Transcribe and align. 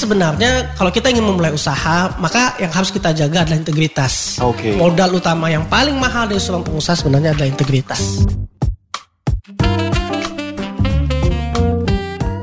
sebenarnya 0.00 0.72
kalau 0.80 0.88
kita 0.88 1.12
ingin 1.12 1.28
memulai 1.28 1.52
usaha, 1.52 2.16
maka 2.16 2.56
yang 2.56 2.72
harus 2.72 2.88
kita 2.88 3.12
jaga 3.12 3.44
adalah 3.44 3.60
integritas. 3.60 4.40
Oke. 4.40 4.72
Modal 4.72 5.20
utama 5.20 5.52
yang 5.52 5.68
paling 5.68 6.00
mahal 6.00 6.24
dari 6.24 6.40
seorang 6.40 6.64
pengusaha 6.64 6.96
sebenarnya 6.96 7.36
adalah 7.36 7.52
integritas. 7.52 8.24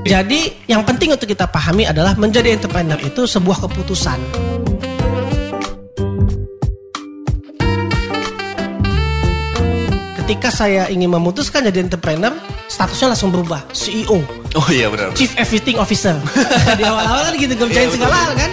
Jadi 0.08 0.70
yang 0.72 0.88
penting 0.88 1.12
untuk 1.18 1.28
kita 1.28 1.50
pahami 1.50 1.84
adalah 1.84 2.16
menjadi 2.16 2.56
entrepreneur 2.56 2.96
itu 3.02 3.28
sebuah 3.28 3.68
keputusan. 3.68 4.20
Ketika 10.24 10.48
saya 10.52 10.88
ingin 10.88 11.12
memutuskan 11.12 11.68
jadi 11.68 11.84
entrepreneur, 11.84 12.32
statusnya 12.72 13.16
langsung 13.16 13.36
berubah, 13.36 13.68
CEO, 13.76 14.24
Oh 14.58 14.66
iya 14.74 14.90
benar. 14.90 15.14
Chief 15.14 15.30
Everything 15.38 15.78
Officer. 15.78 16.18
Di 16.82 16.82
awal-awal 16.82 17.30
kan 17.30 17.34
gitu 17.38 17.54
ngerjain 17.54 17.94
betul. 17.94 18.02
segala 18.02 18.16
hal 18.18 18.34
kan. 18.34 18.52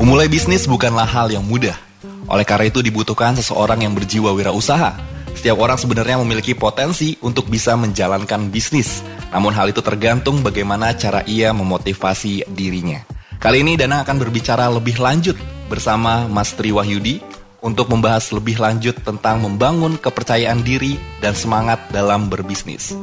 Memulai 0.00 0.32
bisnis 0.32 0.64
bukanlah 0.64 1.04
hal 1.04 1.28
yang 1.28 1.44
mudah. 1.44 1.76
Oleh 2.24 2.48
karena 2.48 2.72
itu 2.72 2.80
dibutuhkan 2.80 3.36
seseorang 3.36 3.84
yang 3.84 3.92
berjiwa 3.92 4.32
wirausaha. 4.32 4.96
Setiap 5.36 5.60
orang 5.60 5.76
sebenarnya 5.76 6.16
memiliki 6.24 6.56
potensi 6.56 7.20
untuk 7.20 7.52
bisa 7.52 7.76
menjalankan 7.76 8.48
bisnis. 8.48 9.04
Namun 9.28 9.52
hal 9.52 9.76
itu 9.76 9.84
tergantung 9.84 10.40
bagaimana 10.40 10.96
cara 10.96 11.20
ia 11.28 11.52
memotivasi 11.52 12.48
dirinya. 12.48 13.04
Kali 13.36 13.60
ini 13.60 13.76
Dana 13.76 14.00
akan 14.08 14.16
berbicara 14.16 14.72
lebih 14.72 14.96
lanjut 14.96 15.36
bersama 15.68 16.24
Mas 16.32 16.56
Tri 16.56 16.72
Wahyudi 16.72 17.29
untuk 17.60 17.92
membahas 17.92 18.32
lebih 18.32 18.60
lanjut 18.60 18.96
tentang 19.04 19.44
membangun 19.44 19.96
kepercayaan 20.00 20.64
diri 20.64 20.96
dan 21.20 21.36
semangat 21.36 21.80
dalam 21.92 22.28
berbisnis. 22.28 22.96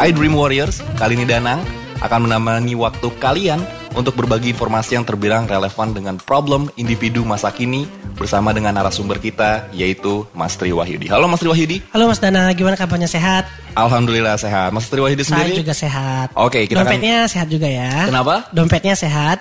Hai 0.00 0.16
Dream 0.16 0.32
Warriors, 0.32 0.80
kali 0.96 1.12
ini 1.12 1.28
Danang 1.28 1.60
akan 2.00 2.24
menemani 2.24 2.72
waktu 2.72 3.12
kalian 3.20 3.60
untuk 3.92 4.16
berbagi 4.16 4.54
informasi 4.54 4.96
yang 4.96 5.04
terbilang 5.04 5.44
relevan 5.44 5.92
dengan 5.92 6.16
problem 6.16 6.72
individu 6.80 7.26
masa 7.26 7.52
kini 7.52 7.84
bersama 8.16 8.56
dengan 8.56 8.76
narasumber 8.76 9.20
kita 9.20 9.68
yaitu 9.76 10.24
Mas 10.32 10.56
Tri 10.56 10.72
Wahyudi. 10.72 11.10
Halo 11.12 11.28
Mas 11.28 11.44
Tri 11.44 11.52
Wahyudi. 11.52 11.84
Halo 11.92 12.08
Mas 12.08 12.22
Dana, 12.22 12.48
gimana 12.56 12.80
kabarnya 12.80 13.10
sehat? 13.10 13.44
Alhamdulillah 13.74 14.34
sehat. 14.34 14.74
Mas 14.74 14.90
Tri 14.90 14.98
Wahyudi 14.98 15.22
Saya 15.22 15.46
sendiri? 15.46 15.62
juga 15.62 15.74
sehat. 15.74 16.34
Oke, 16.34 16.66
kita 16.66 16.82
akan- 16.82 16.90
Dompetnya 16.90 17.16
sehat 17.30 17.48
juga 17.48 17.68
ya. 17.70 18.10
Kenapa? 18.10 18.34
Dompetnya 18.50 18.94
sehat. 18.98 19.38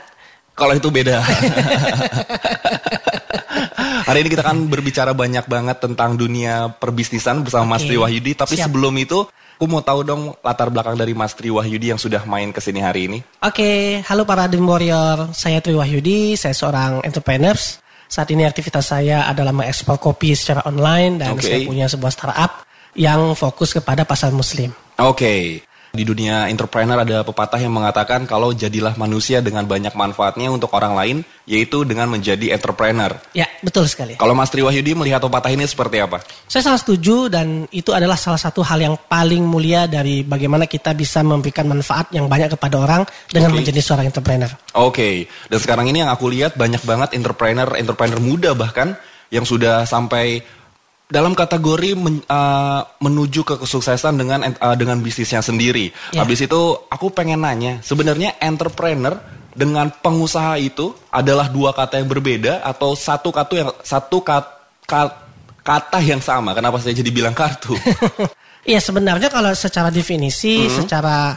Kalau 0.53 0.75
itu 0.75 0.91
beda. 0.91 1.23
Hari 4.09 4.25
ini 4.25 4.29
kita 4.33 4.41
akan 4.41 4.67
berbicara 4.67 5.13
banyak 5.13 5.45
banget 5.45 5.77
tentang 5.79 6.17
dunia 6.17 6.73
perbisnisan 6.75 7.45
bersama 7.45 7.77
Mas 7.77 7.85
Oke, 7.85 7.93
Tri 7.93 7.97
Wahyudi. 8.01 8.31
Tapi 8.35 8.53
siap. 8.57 8.67
sebelum 8.67 8.93
itu, 8.97 9.23
aku 9.29 9.65
mau 9.69 9.85
tahu 9.85 10.01
dong 10.03 10.33
latar 10.41 10.67
belakang 10.73 10.97
dari 10.97 11.13
Mas 11.13 11.37
Tri 11.37 11.53
Wahyudi 11.53 11.93
yang 11.93 12.01
sudah 12.01 12.25
main 12.25 12.49
ke 12.49 12.59
sini 12.59 12.81
hari 12.81 13.05
ini. 13.07 13.21
Oke, 13.39 14.01
halo 14.03 14.25
para 14.25 14.49
Dream 14.49 14.65
Warrior. 14.65 15.31
Saya 15.31 15.61
Tri 15.61 15.77
Wahyudi, 15.77 16.35
saya 16.35 16.51
seorang 16.51 17.05
entrepreneur. 17.05 17.55
Saat 18.09 18.33
ini 18.33 18.41
aktivitas 18.41 18.89
saya 18.89 19.29
adalah 19.29 19.53
mengekspor 19.53 20.01
kopi 20.01 20.33
secara 20.33 20.65
online 20.65 21.21
dan 21.21 21.37
Oke. 21.37 21.45
saya 21.45 21.61
punya 21.61 21.85
sebuah 21.85 22.09
startup 22.09 22.65
yang 22.97 23.33
fokus 23.37 23.75
kepada 23.75 24.05
pasar 24.05 24.33
muslim. 24.33 24.73
Oke. 24.99 25.63
Di 25.89 26.05
dunia 26.05 26.45
entrepreneur 26.53 27.01
ada 27.01 27.25
pepatah 27.25 27.57
yang 27.57 27.73
mengatakan 27.73 28.29
kalau 28.29 28.53
jadilah 28.53 28.93
manusia 28.93 29.41
dengan 29.41 29.65
banyak 29.65 29.97
manfaatnya 29.97 30.53
untuk 30.53 30.69
orang 30.77 30.93
lain, 30.93 31.17
yaitu 31.49 31.81
dengan 31.81 32.05
menjadi 32.05 32.53
entrepreneur. 32.53 33.17
Ya, 33.33 33.49
betul 33.65 33.89
sekali. 33.89 34.13
Kalau 34.13 34.37
Mas 34.37 34.53
Tri 34.53 34.61
Wahyudi 34.61 34.93
melihat 34.93 35.17
pepatah 35.25 35.49
ini 35.49 35.65
seperti 35.65 35.97
apa? 35.97 36.21
Saya 36.45 36.61
sangat 36.61 36.85
setuju 36.85 37.33
dan 37.33 37.65
itu 37.73 37.89
adalah 37.89 38.21
salah 38.21 38.37
satu 38.37 38.61
hal 38.61 38.77
yang 38.77 38.95
paling 39.09 39.41
mulia 39.41 39.89
dari 39.89 40.21
bagaimana 40.21 40.69
kita 40.69 40.93
bisa 40.93 41.25
memberikan 41.25 41.65
manfaat 41.65 42.13
yang 42.13 42.29
banyak 42.29 42.53
kepada 42.53 42.77
orang 42.77 43.01
dengan 43.33 43.49
Oke. 43.49 43.57
menjadi 43.65 43.81
seorang 43.81 44.13
entrepreneur. 44.13 44.51
Oke, 44.77 45.25
dan 45.49 45.57
sekarang 45.57 45.89
ini 45.89 46.05
yang 46.05 46.13
aku 46.13 46.29
lihat 46.29 46.53
banyak 46.53 46.85
banget 46.85 47.17
entrepreneur-entrepreneur 47.17 48.21
muda 48.21 48.53
bahkan 48.53 48.93
yang 49.33 49.45
sudah 49.45 49.89
sampai 49.89 50.41
dalam 51.09 51.33
kategori 51.33 51.97
men- 51.97 52.21
uh, 52.29 52.85
menuju 53.01 53.41
ke 53.41 53.55
kesuksesan 53.57 54.13
dengan 54.13 54.45
uh, 54.45 54.75
dengan 54.77 55.01
bisnisnya 55.01 55.41
sendiri. 55.41 55.89
Ya. 56.13 56.21
Habis 56.21 56.45
itu 56.45 56.61
aku 56.85 57.09
pengen 57.09 57.41
nanya, 57.41 57.81
sebenarnya 57.81 58.37
entrepreneur 58.37 59.17
dengan 59.57 59.89
pengusaha 59.89 60.61
itu 60.61 60.93
adalah 61.09 61.49
dua 61.49 61.73
kata 61.73 61.97
yang 61.97 62.07
berbeda 62.07 62.61
atau 62.61 62.93
satu 62.93 63.33
kata 63.33 63.53
yang 63.57 63.69
satu 63.81 64.21
kat- 64.21 64.53
kat- 64.85 65.17
kata 65.65 65.97
yang 66.05 66.21
sama? 66.21 66.53
Kenapa 66.53 66.77
saya 66.77 66.93
jadi 66.93 67.09
bilang 67.09 67.33
kartu? 67.33 67.73
Iya 68.59 68.83
sebenarnya 68.83 69.31
kalau 69.31 69.55
secara 69.55 69.87
definisi, 69.87 70.67
secara 70.67 71.31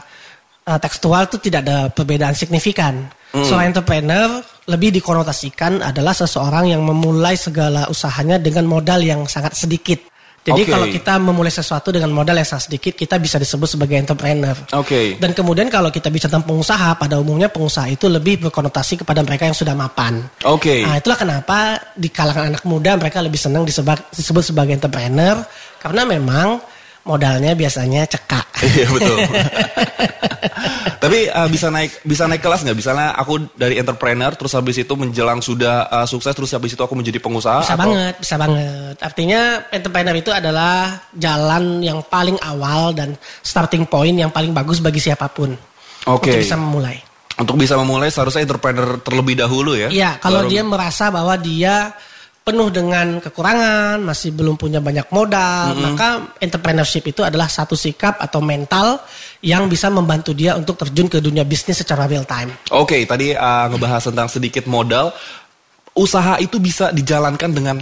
uh, 0.67 0.79
tekstual 0.83 1.31
itu 1.31 1.39
tidak 1.39 1.65
ada 1.65 1.89
perbedaan 1.89 2.35
signifikan. 2.35 3.09
Seorang 3.33 3.73
entrepreneur 3.73 4.43
lebih 4.71 4.95
dikonotasikan 4.95 5.83
adalah 5.83 6.15
seseorang 6.15 6.71
yang 6.71 6.83
memulai 6.87 7.35
segala 7.35 7.91
usahanya 7.91 8.39
dengan 8.39 8.69
modal 8.71 9.03
yang 9.03 9.27
sangat 9.27 9.59
sedikit. 9.59 10.13
Jadi 10.43 10.67
Oke. 10.67 10.71
kalau 10.75 10.87
kita 10.91 11.23
memulai 11.23 11.55
sesuatu 11.55 11.95
dengan 11.95 12.11
modal 12.11 12.35
yang 12.35 12.47
sangat 12.47 12.67
sedikit, 12.67 12.99
kita 12.99 13.15
bisa 13.23 13.39
disebut 13.39 13.79
sebagai 13.79 13.95
entrepreneur. 13.95 14.59
Oke. 14.75 15.15
Dan 15.15 15.39
kemudian 15.39 15.71
kalau 15.71 15.95
kita 15.95 16.11
bicara 16.11 16.35
tentang 16.35 16.51
pengusaha, 16.51 16.99
pada 16.99 17.23
umumnya 17.23 17.47
pengusaha 17.47 17.87
itu 17.87 18.11
lebih 18.11 18.51
berkonotasi 18.51 19.07
kepada 19.07 19.23
mereka 19.23 19.47
yang 19.47 19.55
sudah 19.55 19.71
mapan. 19.79 20.19
Oke. 20.43 20.83
Nah, 20.83 20.99
itulah 20.99 21.15
kenapa 21.15 21.79
di 21.95 22.11
kalangan 22.11 22.51
anak 22.51 22.67
muda 22.67 22.99
mereka 22.99 23.23
lebih 23.23 23.39
senang 23.39 23.63
disebut, 23.63 24.19
disebut 24.19 24.43
sebagai 24.43 24.75
entrepreneur 24.75 25.39
karena 25.79 26.03
memang 26.03 26.59
modalnya 27.03 27.53
biasanya 27.59 28.07
cekak. 28.07 28.47
Iya 28.63 28.87
betul. 28.95 29.19
Tapi 31.03 31.27
uh, 31.35 31.51
bisa 31.51 31.67
naik 31.67 31.99
bisa 32.07 32.31
naik 32.31 32.39
kelas 32.39 32.63
nggak? 32.63 32.79
Misalnya 32.79 33.11
aku 33.19 33.51
dari 33.59 33.75
entrepreneur 33.75 34.31
terus 34.39 34.55
habis 34.55 34.79
itu 34.79 34.95
menjelang 34.95 35.43
sudah 35.43 35.91
uh, 35.91 36.07
sukses 36.07 36.31
terus 36.31 36.55
habis 36.55 36.79
itu 36.79 36.83
aku 36.83 36.95
menjadi 36.95 37.19
pengusaha. 37.19 37.67
Bisa 37.67 37.75
atau- 37.75 37.91
banget, 37.91 38.15
bisa 38.23 38.35
banget. 38.39 38.95
Artinya 39.03 39.41
entrepreneur 39.75 40.15
itu 40.15 40.31
adalah 40.31 41.03
jalan 41.19 41.83
yang 41.83 41.99
paling 42.07 42.39
awal 42.39 42.95
dan 42.95 43.19
starting 43.43 43.83
point 43.91 44.15
yang 44.15 44.31
paling 44.31 44.55
bagus 44.55 44.79
bagi 44.79 45.03
siapa 45.03 45.27
pun. 45.27 45.59
Oke. 46.07 46.31
Untuk 46.31 46.47
bisa 46.47 46.55
memulai. 46.55 46.97
Untuk 47.35 47.57
bisa 47.59 47.75
memulai 47.75 48.13
seharusnya 48.15 48.47
entrepreneur 48.47 49.03
terlebih 49.03 49.43
dahulu 49.43 49.75
ya. 49.75 49.91
Iya, 49.91 50.11
kalau 50.23 50.47
Baru- 50.47 50.51
dia 50.55 50.63
merasa 50.63 51.11
bahwa 51.11 51.35
dia 51.35 51.91
penuh 52.43 52.69
dengan 52.75 53.23
kekurangan, 53.23 54.03
masih 54.03 54.35
belum 54.35 54.59
punya 54.59 54.83
banyak 54.83 55.07
modal, 55.15 55.79
maka 55.79 56.35
entrepreneurship 56.43 57.07
itu 57.07 57.23
adalah 57.23 57.47
satu 57.47 57.79
sikap 57.79 58.19
atau 58.19 58.43
mental 58.43 58.99
yang 59.47 59.71
bisa 59.71 59.87
membantu 59.87 60.35
dia 60.35 60.59
untuk 60.59 60.75
terjun 60.75 61.07
ke 61.07 61.23
dunia 61.23 61.47
bisnis 61.47 61.79
secara 61.79 62.11
real 62.11 62.27
time. 62.27 62.51
Oke, 62.75 63.07
tadi 63.07 63.31
uh, 63.31 63.71
ngebahas 63.71 64.11
tentang 64.11 64.27
sedikit 64.27 64.67
modal. 64.67 65.15
Usaha 65.95 66.41
itu 66.43 66.59
bisa 66.59 66.91
dijalankan 66.91 67.51
dengan 67.53 67.77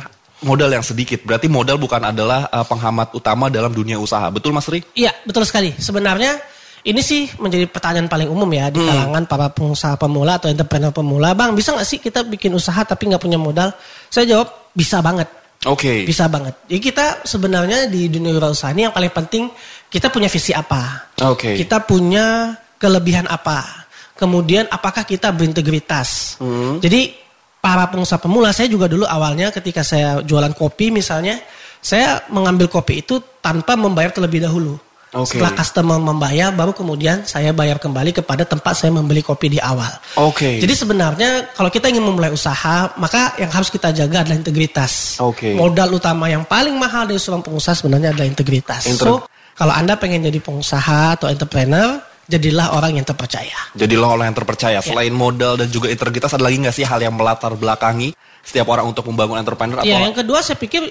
modal 0.44 0.68
yang 0.72 0.84
sedikit. 0.84 1.24
Berarti 1.24 1.48
modal 1.48 1.80
bukan 1.80 2.04
adalah 2.04 2.44
uh, 2.52 2.66
penghambat 2.66 3.16
utama 3.16 3.48
dalam 3.48 3.72
dunia 3.72 3.96
usaha. 3.96 4.28
Betul 4.28 4.52
Mas 4.52 4.68
Ri? 4.68 4.84
Iya, 4.92 5.16
betul 5.24 5.48
sekali. 5.48 5.72
Sebenarnya 5.80 6.36
ini 6.80 7.00
sih 7.04 7.28
menjadi 7.36 7.68
pertanyaan 7.68 8.08
paling 8.08 8.28
umum 8.32 8.48
ya 8.48 8.72
di 8.72 8.80
kalangan 8.80 9.28
para 9.28 9.52
pengusaha 9.52 10.00
pemula 10.00 10.40
atau 10.40 10.48
entrepreneur 10.48 10.88
pemula. 10.88 11.36
Bang, 11.36 11.52
bisa 11.52 11.76
nggak 11.76 11.88
sih 11.88 12.00
kita 12.00 12.24
bikin 12.24 12.56
usaha 12.56 12.80
tapi 12.88 13.12
nggak 13.12 13.20
punya 13.20 13.36
modal? 13.36 13.68
Saya 14.08 14.24
jawab, 14.24 14.72
bisa 14.72 15.04
banget. 15.04 15.28
Oke. 15.68 16.08
Bisa 16.08 16.24
banget. 16.24 16.56
Jadi 16.64 16.80
kita 16.80 17.06
sebenarnya 17.28 17.84
di 17.84 18.08
dunia 18.08 18.32
wirausaha 18.32 18.72
ini 18.72 18.88
yang 18.88 18.96
paling 18.96 19.12
penting 19.12 19.52
kita 19.92 20.08
punya 20.08 20.32
visi 20.32 20.56
apa? 20.56 21.12
Oke. 21.20 21.52
Kita 21.52 21.84
punya 21.84 22.56
kelebihan 22.80 23.28
apa? 23.28 23.84
Kemudian 24.16 24.64
apakah 24.72 25.04
kita 25.04 25.28
berintegritas? 25.36 26.40
Hmm. 26.40 26.80
Jadi 26.80 27.12
para 27.60 27.92
pengusaha 27.92 28.16
pemula 28.16 28.56
saya 28.56 28.72
juga 28.72 28.88
dulu 28.88 29.04
awalnya 29.04 29.52
ketika 29.52 29.84
saya 29.84 30.24
jualan 30.24 30.56
kopi 30.56 30.88
misalnya, 30.88 31.36
saya 31.84 32.24
mengambil 32.32 32.72
kopi 32.72 33.04
itu 33.04 33.20
tanpa 33.44 33.76
membayar 33.76 34.16
terlebih 34.16 34.40
dahulu. 34.40 34.80
Oke. 35.10 35.34
Setelah 35.34 35.52
customer 35.58 35.98
membayar, 35.98 36.54
baru 36.54 36.70
kemudian 36.70 37.26
saya 37.26 37.50
bayar 37.50 37.82
kembali 37.82 38.14
kepada 38.14 38.46
tempat 38.46 38.78
saya 38.78 38.94
membeli 38.94 39.26
kopi 39.26 39.58
di 39.58 39.58
awal. 39.58 39.90
Oke. 40.14 40.62
Jadi 40.62 40.70
sebenarnya 40.70 41.50
kalau 41.50 41.66
kita 41.66 41.90
ingin 41.90 42.06
memulai 42.06 42.30
usaha, 42.30 42.94
maka 42.94 43.34
yang 43.42 43.50
harus 43.50 43.74
kita 43.74 43.90
jaga 43.90 44.22
adalah 44.22 44.38
integritas. 44.38 45.18
Oke. 45.18 45.58
Modal 45.58 45.98
utama 45.98 46.30
yang 46.30 46.46
paling 46.46 46.78
mahal 46.78 47.10
dari 47.10 47.18
seorang 47.18 47.42
pengusaha 47.42 47.74
sebenarnya 47.74 48.14
adalah 48.14 48.30
integritas. 48.30 48.86
Inter- 48.86 49.18
so, 49.18 49.26
kalau 49.58 49.74
Anda 49.74 49.98
pengen 49.98 50.22
jadi 50.30 50.38
pengusaha 50.38 51.18
atau 51.18 51.26
entrepreneur, 51.26 51.98
jadilah 52.30 52.78
orang 52.78 53.02
yang 53.02 53.06
terpercaya. 53.06 53.58
Jadilah 53.74 54.08
orang 54.14 54.30
yang 54.30 54.38
terpercaya. 54.38 54.78
Ya. 54.78 54.86
Selain 54.86 55.10
modal 55.10 55.58
dan 55.58 55.66
juga 55.74 55.90
integritas, 55.90 56.30
ada 56.38 56.46
lagi 56.46 56.62
nggak 56.62 56.76
sih 56.78 56.86
hal 56.86 57.02
yang 57.02 57.18
melatar 57.18 57.50
belakangi 57.58 58.14
setiap 58.46 58.70
orang 58.70 58.86
untuk 58.86 59.10
membangun 59.10 59.42
entrepreneur? 59.42 59.82
Ya, 59.82 59.98
Atau 59.98 60.06
yang 60.06 60.14
kedua 60.14 60.38
saya 60.40 60.54
pikir 60.54 60.86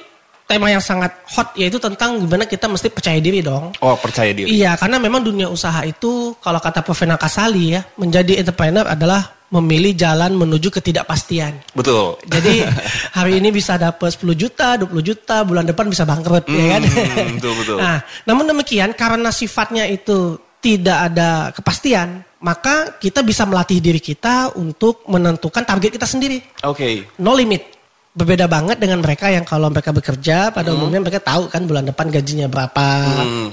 tema 0.50 0.74
yang 0.74 0.82
sangat 0.82 1.14
hot 1.30 1.54
yaitu 1.54 1.78
tentang 1.78 2.18
gimana 2.18 2.50
kita 2.50 2.66
mesti 2.66 2.90
percaya 2.90 3.22
diri 3.22 3.46
dong. 3.46 3.70
oh 3.86 3.96
percaya 4.02 4.34
diri? 4.34 4.50
Iya, 4.50 4.74
karena 4.82 4.98
memang 4.98 5.22
dunia 5.22 5.46
usaha 5.46 5.86
itu 5.86 6.34
kalau 6.42 6.58
kata 6.58 6.82
Prof. 6.82 6.98
Kasali 7.00 7.78
ya, 7.78 7.86
menjadi 8.02 8.42
entrepreneur 8.42 8.90
adalah 8.90 9.40
memilih 9.54 9.94
jalan 9.98 10.34
menuju 10.34 10.70
ketidakpastian. 10.74 11.62
Betul. 11.74 12.18
Jadi 12.26 12.66
hari 13.18 13.38
ini 13.38 13.50
bisa 13.54 13.78
dapat 13.78 14.14
10 14.14 14.34
juta, 14.34 14.78
20 14.78 14.90
juta, 15.06 15.46
bulan 15.46 15.70
depan 15.70 15.86
bisa 15.90 16.06
bangkrut 16.06 16.46
ya 16.50 16.66
kan. 16.78 16.82
Hmm, 16.86 17.38
betul, 17.38 17.54
betul. 17.62 17.78
Nah, 17.84 18.02
namun 18.26 18.50
demikian 18.50 18.94
karena 18.98 19.30
sifatnya 19.30 19.86
itu 19.86 20.38
tidak 20.60 21.14
ada 21.14 21.50
kepastian, 21.56 22.22
maka 22.44 23.00
kita 23.00 23.24
bisa 23.24 23.48
melatih 23.48 23.80
diri 23.80 24.02
kita 24.04 24.54
untuk 24.60 25.08
menentukan 25.08 25.64
target 25.64 25.96
kita 25.96 26.08
sendiri. 26.10 26.42
Oke. 26.68 27.10
No 27.22 27.34
limit. 27.34 27.79
Berbeda 28.20 28.52
banget 28.52 28.84
dengan 28.84 29.00
mereka 29.00 29.32
yang 29.32 29.48
kalau 29.48 29.72
mereka 29.72 29.96
bekerja 29.96 30.52
pada 30.52 30.76
umumnya 30.76 31.00
mereka 31.00 31.24
tahu 31.24 31.48
kan 31.48 31.64
bulan 31.64 31.88
depan 31.88 32.12
gajinya 32.12 32.52
berapa, 32.52 32.88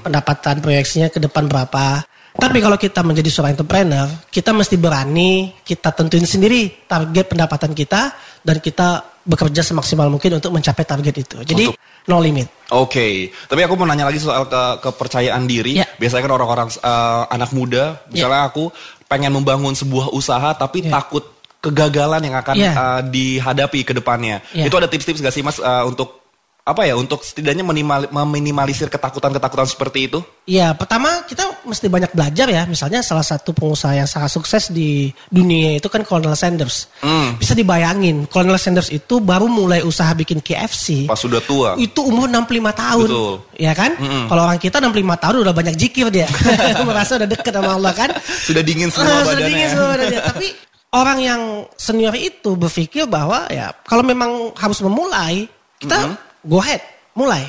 pendapatan 0.02 0.58
proyeksinya 0.58 1.06
ke 1.06 1.22
depan 1.22 1.46
berapa. 1.46 2.02
Tapi 2.36 2.58
kalau 2.60 2.74
kita 2.74 3.00
menjadi 3.06 3.30
seorang 3.30 3.54
entrepreneur, 3.54 4.10
kita 4.28 4.50
mesti 4.50 4.76
berani 4.76 5.54
kita 5.62 5.94
tentuin 5.94 6.26
sendiri 6.26 6.84
target 6.84 7.30
pendapatan 7.30 7.72
kita 7.72 8.10
dan 8.42 8.58
kita 8.58 9.16
bekerja 9.22 9.62
semaksimal 9.62 10.10
mungkin 10.10 10.42
untuk 10.42 10.50
mencapai 10.50 10.84
target 10.84 11.14
itu. 11.16 11.36
Jadi 11.46 11.64
Untuk- 11.70 11.78
no 12.06 12.18
limit. 12.18 12.46
Oke, 12.74 13.30
tapi 13.46 13.62
aku 13.62 13.74
mau 13.78 13.86
nanya 13.86 14.06
lagi 14.10 14.18
soal 14.18 14.46
ke 14.50 14.62
kepercayaan 14.82 15.46
diri. 15.46 15.78
Ya. 15.82 15.86
Biasanya 15.96 16.26
kan 16.26 16.32
orang-orang 16.36 16.68
eh, 16.74 17.22
anak 17.34 17.50
muda, 17.54 18.02
misalnya 18.10 18.50
aku 18.50 18.70
pengen 19.06 19.30
membangun 19.30 19.74
sebuah 19.74 20.10
usaha 20.10 20.50
tapi 20.58 20.86
Ya. 20.86 20.98
takut 20.98 21.35
kegagalan 21.66 22.22
yang 22.22 22.36
akan 22.36 22.54
Ya. 22.54 22.72
eh, 22.72 23.00
dihadapi 23.10 23.82
ke 23.82 23.92
depannya. 23.92 24.38
Ya. 24.54 24.70
Itu 24.70 24.78
ada 24.78 24.86
tips-tips 24.86 25.18
gak 25.18 25.34
sih 25.34 25.42
Mas 25.42 25.58
eh, 25.58 25.82
untuk 25.82 26.22
apa 26.62 26.82
ya? 26.82 26.98
Untuk 26.98 27.22
setidaknya 27.22 27.62
minimal- 27.62 28.10
meminimalisir 28.10 28.90
ketakutan-ketakutan 28.90 29.70
seperti 29.70 30.10
itu? 30.10 30.18
Ya, 30.50 30.74
pertama 30.74 31.22
kita 31.22 31.62
mesti 31.62 31.86
banyak 31.86 32.10
belajar 32.10 32.50
ya. 32.50 32.66
Misalnya 32.66 33.06
salah 33.06 33.22
satu 33.22 33.54
pengusaha 33.54 33.94
yang 33.94 34.10
sangat 34.10 34.34
sukses 34.34 34.74
di 34.74 35.14
dunia 35.30 35.78
itu 35.78 35.86
kan 35.86 36.02
Colonel 36.02 36.34
Sanders. 36.34 36.90
Hmm. 36.98 37.38
Bisa 37.38 37.54
dibayangin, 37.54 38.26
Colonel 38.26 38.58
Sanders 38.58 38.90
itu 38.90 39.22
baru 39.22 39.46
mulai 39.46 39.86
usaha 39.86 40.10
bikin 40.10 40.42
KFC. 40.42 41.06
Pas 41.06 41.14
sudah 41.14 41.38
tua. 41.38 41.78
Itu 41.78 42.02
umur 42.02 42.26
65 42.26 42.74
tahun. 42.74 43.08
Betul. 43.14 43.34
Ya 43.54 43.70
kan? 43.70 43.94
Kalau 44.26 44.42
orang 44.42 44.58
kita 44.58 44.82
65 44.82 44.90
tahun 45.22 45.36
udah 45.46 45.54
banyak 45.54 45.74
jikir 45.78 46.10
dia. 46.10 46.26
Merasa 46.82 47.14
udah 47.14 47.30
deket 47.30 47.54
sama 47.54 47.78
Allah 47.78 47.94
kan? 47.94 48.10
Sudah 48.42 48.66
dingin 48.66 48.90
semua 48.90 49.22
sudah 49.22 49.38
badannya. 49.38 49.46
dingin 49.54 49.62
ya. 49.62 49.70
semua 49.70 49.88
badannya. 49.94 50.18
Tapi 50.34 50.46
orang 50.94 51.18
yang 51.22 51.42
senior 51.74 52.14
itu 52.14 52.54
berpikir 52.54 53.08
bahwa 53.08 53.48
ya 53.50 53.74
kalau 53.86 54.06
memang 54.06 54.54
harus 54.54 54.78
memulai, 54.84 55.48
kita 55.80 56.14
go 56.46 56.62
ahead, 56.62 56.82
mulai. 57.16 57.46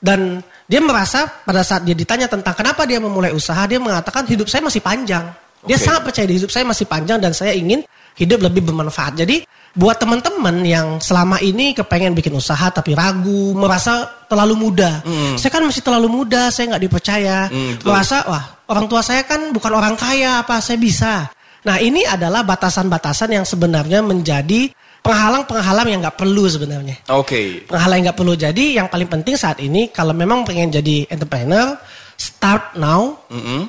Dan 0.00 0.44
dia 0.64 0.80
merasa 0.80 1.28
pada 1.44 1.60
saat 1.64 1.84
dia 1.84 1.96
ditanya 1.96 2.28
tentang 2.28 2.56
kenapa 2.56 2.84
dia 2.88 3.00
memulai 3.00 3.32
usaha, 3.32 3.64
dia 3.68 3.80
mengatakan 3.80 4.24
hidup 4.24 4.48
saya 4.48 4.64
masih 4.64 4.80
panjang. 4.80 5.28
Dia 5.64 5.80
Oke. 5.80 5.84
sangat 5.84 6.02
percaya 6.04 6.26
di 6.28 6.36
hidup 6.36 6.52
saya 6.52 6.64
masih 6.68 6.84
panjang 6.84 7.16
dan 7.20 7.32
saya 7.32 7.56
ingin 7.56 7.80
hidup 8.20 8.44
lebih 8.44 8.68
bermanfaat. 8.68 9.16
Jadi 9.16 9.48
buat 9.74 9.98
teman-teman 9.98 10.62
yang 10.62 11.02
selama 11.02 11.42
ini 11.42 11.74
kepengen 11.74 12.14
bikin 12.14 12.36
usaha 12.36 12.70
tapi 12.70 12.94
ragu, 12.94 13.56
merasa 13.56 14.06
terlalu 14.30 14.54
muda. 14.70 15.02
Saya 15.34 15.50
kan 15.50 15.66
masih 15.66 15.82
terlalu 15.82 16.08
muda, 16.12 16.52
saya 16.52 16.76
nggak 16.76 16.84
dipercaya. 16.84 17.38
Hmm, 17.50 17.80
betul. 17.80 17.90
merasa 17.90 18.16
wah 18.28 18.44
orang 18.70 18.86
tua 18.86 19.02
saya 19.02 19.26
kan 19.26 19.50
bukan 19.50 19.72
orang 19.74 19.98
kaya 19.98 20.46
apa 20.46 20.62
saya 20.62 20.78
bisa. 20.78 21.33
Nah 21.64 21.80
ini 21.80 22.04
adalah 22.04 22.44
batasan-batasan 22.44 23.32
yang 23.32 23.46
sebenarnya 23.48 24.04
menjadi 24.04 24.68
penghalang-penghalang 25.04 25.88
yang 25.92 26.00
nggak 26.00 26.16
perlu 26.16 26.44
sebenarnya. 26.48 26.96
Oke. 27.12 27.64
Penghalang 27.68 28.00
yang 28.00 28.06
nggak 28.12 28.20
perlu. 28.20 28.34
Jadi 28.36 28.76
yang 28.80 28.88
paling 28.88 29.08
penting 29.08 29.36
saat 29.36 29.60
ini 29.60 29.92
kalau 29.92 30.16
memang 30.16 30.44
pengen 30.48 30.72
jadi 30.72 31.08
entrepreneur, 31.08 31.76
start 32.14 32.78
now, 32.78 33.18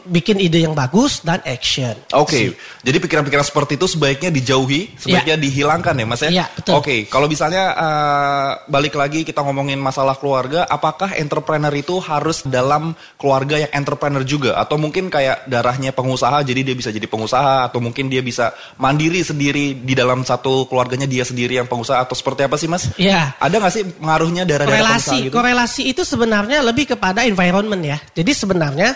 bikin 0.05 0.37
ide 0.37 0.63
yang 0.67 0.75
bagus 0.75 1.23
dan 1.25 1.41
action. 1.47 1.95
Oke, 2.13 2.53
jadi 2.85 2.97
pikiran-pikiran 3.01 3.45
seperti 3.45 3.79
itu 3.79 3.87
sebaiknya 3.89 4.29
dijauhi, 4.29 4.93
sebaiknya 4.99 5.35
dihilangkan 5.39 5.93
ya 5.95 6.05
mas 6.05 6.21
ya? 6.21 6.29
Iya, 6.29 6.45
betul. 6.53 6.73
Oke, 6.77 6.95
kalau 7.09 7.25
misalnya 7.25 7.63
eh, 7.73 8.49
balik 8.69 8.93
lagi 8.99 9.25
kita 9.25 9.41
ngomongin 9.41 9.81
masalah 9.81 10.19
keluarga, 10.19 10.67
apakah 10.69 11.17
entrepreneur 11.17 11.73
itu 11.73 11.97
harus 12.03 12.45
dalam 12.45 12.93
keluarga 13.17 13.65
yang 13.65 13.71
entrepreneur 13.73 14.21
juga? 14.21 14.59
Atau 14.59 14.77
mungkin 14.77 15.09
kayak 15.09 15.49
darahnya 15.49 15.95
pengusaha, 15.95 16.45
jadi 16.45 16.61
dia 16.61 16.75
bisa 16.77 16.93
jadi 16.93 17.07
pengusaha, 17.09 17.71
atau 17.71 17.81
mungkin 17.81 18.11
dia 18.11 18.21
bisa 18.21 18.53
mandiri 18.77 19.23
sendiri 19.25 19.73
di 19.81 19.93
dalam 19.97 20.21
satu 20.21 20.69
keluarganya 20.69 21.09
dia 21.09 21.25
sendiri 21.25 21.57
yang 21.57 21.65
pengusaha, 21.65 22.03
atau 22.03 22.13
seperti 22.13 22.45
apa 22.45 22.55
sih 22.59 22.69
mas? 22.69 22.91
Iya. 22.99 23.33
Ada 23.41 23.55
nggak 23.57 23.73
sih 23.73 23.83
pengaruhnya 23.97 24.43
darah-darah 24.45 24.99
pengusaha 24.99 25.05
korelasi 25.05 25.17
gitu? 25.27 25.33
korelasi 25.33 25.81
itu 25.89 26.01
sebenarnya 26.03 26.59
lebih 26.65 26.85
kepada 26.95 27.23
environment 27.23 27.83
ya 27.83 27.97
jadi 28.13 28.31
sebenarnya 28.35 28.91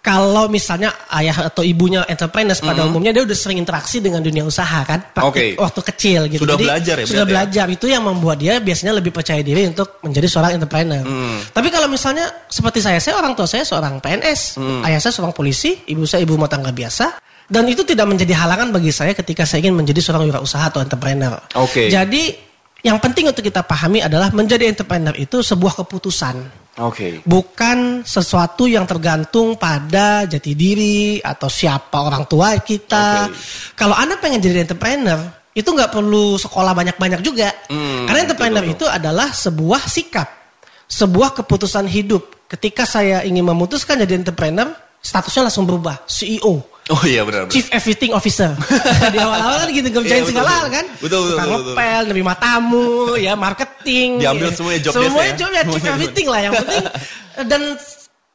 kalau 0.00 0.48
misalnya 0.48 0.96
ayah 1.12 1.52
atau 1.52 1.60
ibunya 1.60 2.00
entrepreneur 2.08 2.56
pada 2.56 2.88
umumnya 2.88 3.12
dia 3.12 3.20
udah 3.20 3.36
sering 3.36 3.60
interaksi 3.60 4.00
dengan 4.00 4.24
dunia 4.24 4.48
usaha 4.48 4.80
kan. 4.80 5.04
Oke. 5.20 5.60
waktu 5.60 5.80
kecil 5.92 6.20
gitu 6.24 6.40
Sudah 6.48 6.56
Jadi, 6.56 6.64
belajar 6.64 6.94
ya 6.96 7.04
sudah 7.04 7.24
ya? 7.24 7.28
belajar 7.28 7.66
itu 7.68 7.84
yang 7.84 8.02
membuat 8.08 8.40
dia 8.40 8.56
biasanya 8.58 8.96
lebih 8.96 9.12
percaya 9.12 9.44
diri 9.44 9.68
untuk 9.68 10.00
menjadi 10.00 10.24
seorang 10.24 10.56
entrepreneur 10.56 11.04
Mm. 11.04 11.52
tapi 11.52 11.68
kalau 11.68 11.84
misalnya 11.84 12.24
seperti 12.48 12.80
saya 12.80 12.96
saya 12.96 13.20
orang 13.20 13.36
tua 13.36 13.44
saya 13.44 13.60
seorang 13.60 14.00
PNS 14.00 14.56
Mm. 14.56 14.88
ayah 14.88 14.98
saya 14.98 15.12
seorang 15.12 15.36
polisi 15.36 15.76
ibu 15.84 16.08
saya 16.08 16.24
ibu 16.24 16.32
rumah 16.32 16.48
tangga 16.48 16.72
biasa 16.72 17.20
dan 17.44 17.68
itu 17.68 17.84
tidak 17.84 18.08
menjadi 18.08 18.40
halangan 18.40 18.72
bagi 18.72 18.88
saya 18.88 19.12
ketika 19.12 19.44
saya 19.44 19.68
ingin 19.68 19.76
menjadi 19.76 20.00
seorang 20.00 20.24
wirausaha 20.24 20.64
atau 20.64 20.80
entrepreneur. 20.80 21.36
Oke. 21.60 21.92
Jadi 21.92 22.48
yang 22.80 22.96
penting 22.96 23.28
untuk 23.28 23.44
kita 23.44 23.60
pahami 23.60 24.00
adalah 24.00 24.32
menjadi 24.32 24.68
entrepreneur 24.68 25.12
itu 25.16 25.44
sebuah 25.44 25.84
keputusan. 25.84 26.36
Oke. 26.80 27.20
Bukan 27.28 28.08
sesuatu 28.08 28.64
yang 28.64 28.88
tergantung 28.88 29.60
pada 29.60 30.24
jati 30.24 30.56
diri 30.56 31.20
atau 31.20 31.52
siapa 31.52 32.00
orang 32.00 32.24
tua 32.24 32.56
kita. 32.62 33.28
Oke. 33.28 33.36
Kalau 33.76 33.92
Anda 33.92 34.16
pengen 34.16 34.40
jadi 34.40 34.64
entrepreneur, 34.64 35.20
itu 35.52 35.66
nggak 35.66 35.92
perlu 35.92 36.40
sekolah 36.40 36.72
banyak-banyak 36.72 37.20
juga. 37.20 37.52
Hmm, 37.68 38.08
Karena 38.08 38.24
entrepreneur 38.24 38.64
betul, 38.64 38.74
itu 38.80 38.86
adalah 38.88 39.28
sebuah 39.34 39.82
sikap, 39.90 40.28
sebuah 40.88 41.36
keputusan 41.42 41.84
hidup. 41.84 42.48
Ketika 42.48 42.88
saya 42.88 43.22
ingin 43.28 43.44
memutuskan 43.44 44.00
jadi 44.00 44.16
entrepreneur, 44.16 44.72
statusnya 45.04 45.52
langsung 45.52 45.68
berubah, 45.68 46.06
CEO. 46.08 46.79
Oh 46.90 47.02
iya 47.06 47.22
benar. 47.22 47.46
benar. 47.46 47.54
Chief 47.54 47.70
Everything 47.70 48.10
Officer. 48.10 48.50
Di 49.14 49.18
awal-awal 49.22 49.62
kan 49.62 49.68
gitu 49.70 49.86
Iya, 49.86 49.94
ngerjain 49.94 50.22
betul, 50.26 50.32
segala 50.34 50.50
hal 50.50 50.66
kan. 50.68 50.84
Betul, 50.98 51.18
betul, 51.22 51.36
Tukang 51.38 51.50
ngepel, 51.54 52.02
nerima 52.10 52.34
tamu, 52.34 52.90
ya 53.14 53.32
marketing. 53.38 54.08
Diambil 54.18 54.50
ya. 54.50 54.54
semuanya 54.58 54.80
job 54.82 54.92
Semuanya 54.98 55.32
ya. 55.32 55.38
job 55.38 55.50
ya, 55.54 55.62
Chief. 55.70 55.84
Everything 55.86 56.26
lah 56.26 56.40
yang 56.42 56.52
penting. 56.58 56.84
Dan 57.50 57.62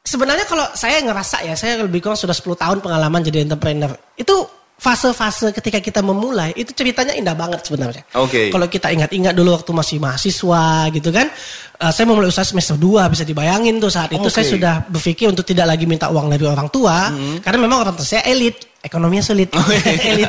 sebenarnya 0.02 0.46
kalau 0.48 0.66
saya 0.72 0.96
ngerasa 1.04 1.36
ya, 1.44 1.54
saya 1.54 1.84
lebih 1.84 2.00
kurang 2.00 2.16
sudah 2.16 2.32
10 2.32 2.56
tahun 2.56 2.78
pengalaman 2.80 3.20
jadi 3.20 3.44
entrepreneur. 3.44 3.92
Itu 4.16 4.48
fase-fase 4.76 5.56
ketika 5.56 5.80
kita 5.80 6.04
memulai 6.04 6.52
itu 6.52 6.68
ceritanya 6.76 7.16
indah 7.16 7.32
banget 7.32 7.64
sebenarnya. 7.64 8.04
Oke. 8.12 8.52
Kalau 8.52 8.68
kita 8.68 8.92
ingat-ingat 8.92 9.32
dulu 9.32 9.56
waktu 9.56 9.72
masih 9.72 9.96
mahasiswa 9.96 10.92
gitu 10.92 11.08
kan, 11.08 11.32
eh, 11.80 11.92
saya 11.96 12.04
memulai 12.04 12.28
usaha 12.28 12.44
semester 12.44 12.76
2 12.76 13.08
bisa 13.08 13.24
dibayangin 13.24 13.80
tuh 13.80 13.88
saat 13.88 14.12
itu 14.12 14.28
Oke. 14.28 14.36
saya 14.36 14.44
sudah 14.44 14.74
berpikir 14.92 15.32
untuk 15.32 15.48
tidak 15.48 15.72
lagi 15.72 15.88
minta 15.88 16.12
uang 16.12 16.28
dari 16.28 16.44
orang 16.44 16.68
tua 16.68 17.08
karena 17.40 17.58
memang 17.58 17.88
orang 17.88 17.94
tua 17.96 18.04
saya 18.04 18.28
elit, 18.28 18.76
ekonominya 18.84 19.24
sulit, 19.24 19.48
elit. 20.12 20.28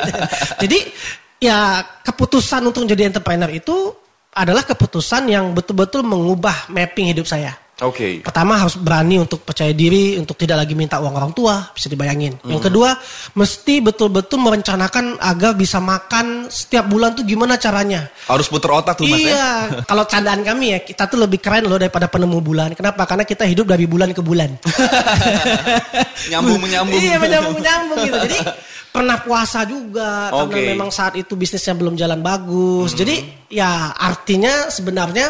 Jadi 0.63 0.80
ya 1.44 1.84
keputusan 2.08 2.63
untuk 2.63 2.88
jadi 2.88 3.12
entrepreneur 3.12 3.51
itu 3.51 3.92
adalah 4.32 4.63
keputusan 4.63 5.27
yang 5.27 5.51
betul-betul 5.51 6.08
mengubah 6.08 6.72
mapping 6.72 7.12
hidup 7.12 7.27
saya. 7.27 7.66
Oke. 7.77 8.25
Pertama 8.25 8.57
harus 8.57 8.74
berani 8.74 9.22
untuk 9.22 9.46
percaya 9.46 9.69
diri 9.69 10.17
untuk 10.17 10.34
tidak 10.34 10.65
lagi 10.65 10.74
minta 10.74 10.98
uang 10.98 11.13
orang 11.13 11.29
tua, 11.29 11.69
bisa 11.77 11.86
dibayangin. 11.86 12.41
Yang 12.50 12.74
kedua, 12.74 12.98
mesti 13.38 13.86
betul-betul 13.86 14.41
merencanakan 14.41 15.22
agar 15.22 15.53
bisa 15.53 15.77
makan 15.77 16.50
setiap 16.50 16.89
bulan 16.89 17.13
tuh 17.13 17.22
gimana 17.22 17.53
caranya. 17.62 18.10
Harus 18.25 18.50
puter 18.50 18.74
otak 18.74 18.98
tuh 18.98 19.05
mas 19.05 19.22
ya? 19.22 19.29
iya, 19.29 19.50
kalau 19.86 20.10
candaan 20.10 20.41
kami 20.41 20.74
ya, 20.74 20.79
kita 20.81 21.05
tuh 21.05 21.22
lebih 21.22 21.38
keren 21.38 21.69
loh 21.69 21.77
daripada 21.77 22.10
penemu 22.10 22.41
bulan. 22.41 22.74
Kenapa? 22.74 23.05
Karena 23.05 23.29
kita 23.29 23.46
hidup 23.46 23.69
dari 23.69 23.86
bulan 23.86 24.10
ke 24.10 24.25
bulan. 24.25 24.57
Nyambung 26.34 26.57
menyambung. 26.57 26.98
Iya, 26.98 27.22
menyambung 27.22 27.62
menyambung 27.62 28.00
gitu. 28.10 28.17
Jadi 28.25 28.39
pernah 28.98 29.22
puasa 29.22 29.62
juga 29.69 30.34
Oke. 30.34 30.57
karena 30.57 30.74
memang 30.74 30.89
saat 30.89 31.13
itu 31.13 31.38
bisnisnya 31.38 31.77
belum 31.77 31.93
jalan 31.93 32.25
bagus. 32.25 32.98
Jadi 32.98 33.22
ya 33.53 33.93
artinya 33.93 34.74
sebenarnya 34.74 35.29